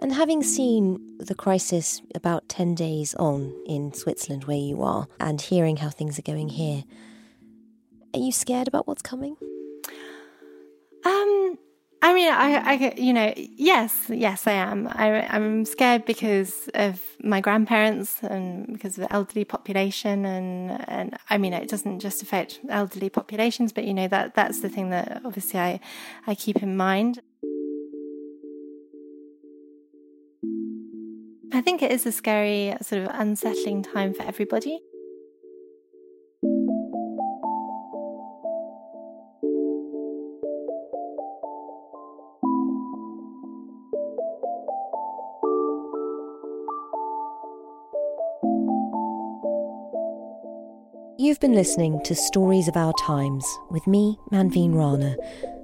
And 0.00 0.12
having 0.12 0.42
seen 0.44 1.18
the 1.18 1.34
crisis 1.34 2.00
about 2.14 2.48
10 2.48 2.76
days 2.76 3.14
on 3.16 3.52
in 3.66 3.92
Switzerland, 3.92 4.44
where 4.44 4.56
you 4.56 4.82
are, 4.82 5.08
and 5.18 5.40
hearing 5.40 5.78
how 5.78 5.90
things 5.90 6.18
are 6.18 6.22
going 6.22 6.50
here, 6.50 6.84
are 8.14 8.20
you 8.20 8.30
scared 8.30 8.68
about 8.68 8.86
what's 8.86 9.02
coming? 9.02 9.36
Um, 11.04 11.58
I 12.00 12.14
mean, 12.14 12.32
I, 12.32 12.54
I, 12.54 12.94
you 12.96 13.12
know, 13.12 13.34
yes, 13.36 14.06
yes, 14.08 14.46
I 14.46 14.52
am. 14.52 14.86
I, 14.86 15.26
I'm 15.34 15.64
scared 15.64 16.04
because 16.04 16.68
of 16.74 17.02
my 17.20 17.40
grandparents 17.40 18.22
and 18.22 18.72
because 18.72 18.96
of 18.96 19.08
the 19.08 19.12
elderly 19.12 19.44
population, 19.44 20.24
and 20.24 20.88
and 20.88 21.18
I 21.28 21.38
mean, 21.38 21.52
it 21.52 21.68
doesn't 21.68 21.98
just 21.98 22.22
affect 22.22 22.60
elderly 22.68 23.10
populations, 23.10 23.72
but 23.72 23.84
you 23.84 23.94
know 23.94 24.06
that 24.08 24.34
that's 24.34 24.60
the 24.60 24.68
thing 24.68 24.90
that 24.90 25.22
obviously 25.24 25.58
I, 25.58 25.80
I 26.26 26.36
keep 26.36 26.62
in 26.62 26.76
mind. 26.76 27.20
I 31.58 31.60
think 31.60 31.82
it 31.82 31.90
is 31.90 32.06
a 32.06 32.12
scary, 32.12 32.72
sort 32.82 33.02
of 33.02 33.10
unsettling 33.14 33.82
time 33.82 34.14
for 34.14 34.22
everybody. 34.22 34.78
You've 51.18 51.40
been 51.40 51.54
listening 51.54 52.00
to 52.04 52.14
Stories 52.14 52.68
of 52.68 52.76
Our 52.76 52.92
Times 53.00 53.44
with 53.68 53.84
me, 53.88 54.16
Manveen 54.30 54.76
Rana, 54.76 55.16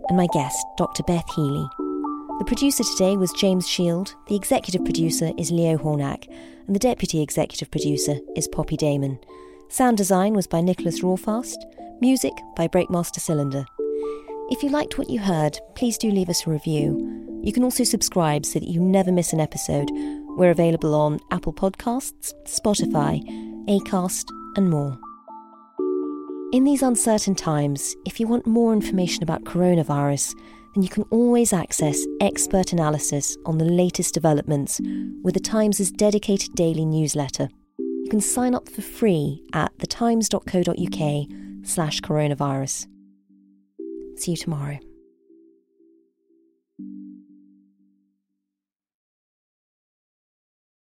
and 0.09 0.17
my 0.17 0.27
guest, 0.33 0.67
Dr. 0.77 1.05
Beth 1.05 1.33
Healey. 1.37 1.84
The 2.39 2.45
producer 2.45 2.83
today 2.83 3.17
was 3.17 3.33
James 3.33 3.69
Shield, 3.69 4.17
the 4.27 4.35
executive 4.35 4.85
producer 4.85 5.31
is 5.39 5.53
Leo 5.53 5.79
Hornak, 5.79 6.27
and 6.67 6.75
the 6.75 6.81
deputy 6.81 7.23
executive 7.23 7.71
producer 7.71 8.17
is 8.35 8.49
Poppy 8.49 8.77
Damon. 8.77 9.21
Sound 9.69 9.97
design 9.97 10.35
was 10.35 10.49
by 10.49 10.61
Nicholas 10.61 11.01
Rawfast, 11.01 11.55
music 12.01 12.33
by 12.57 12.67
Breakmaster 12.67 13.21
Cylinder. 13.21 13.65
If 14.51 14.65
you 14.65 14.69
liked 14.69 14.99
what 14.99 15.09
you 15.09 15.21
heard, 15.21 15.57
please 15.77 15.97
do 15.97 16.11
leave 16.11 16.29
us 16.29 16.45
a 16.45 16.51
review. 16.51 17.41
You 17.45 17.53
can 17.53 17.63
also 17.63 17.85
subscribe 17.85 18.45
so 18.45 18.59
that 18.59 18.69
you 18.69 18.81
never 18.81 19.13
miss 19.13 19.33
an 19.33 19.39
episode. 19.39 19.89
We're 20.37 20.51
available 20.51 20.97
on 20.97 21.21
Apple 21.31 21.53
Podcasts, 21.53 22.33
Spotify, 22.47 23.23
Acast, 23.69 24.25
and 24.57 24.71
more. 24.71 24.99
In 26.53 26.65
these 26.65 26.83
uncertain 26.83 27.37
times, 27.37 27.95
if 28.05 28.19
you 28.19 28.27
want 28.27 28.45
more 28.45 28.73
information 28.73 29.23
about 29.23 29.45
coronavirus, 29.45 30.35
then 30.75 30.83
you 30.83 30.89
can 30.89 31.05
always 31.11 31.53
access 31.53 32.05
expert 32.21 32.73
analysis 32.73 33.37
on 33.47 33.59
the 33.59 33.65
latest 33.65 34.15
developments 34.15 34.81
with 35.23 35.35
the 35.35 35.41
Times' 35.41 35.91
dedicated 35.91 36.55
daily 36.55 36.85
newsletter. 36.85 37.49
You 37.79 38.09
can 38.11 38.21
sign 38.21 38.55
up 38.55 38.69
for 38.69 38.83
free 38.83 39.43
at 39.53 39.77
thetimes.co.uk 39.79 41.67
slash 41.67 42.01
coronavirus. 42.01 42.87
See 44.17 44.33
you 44.33 44.37
tomorrow. 44.37 44.79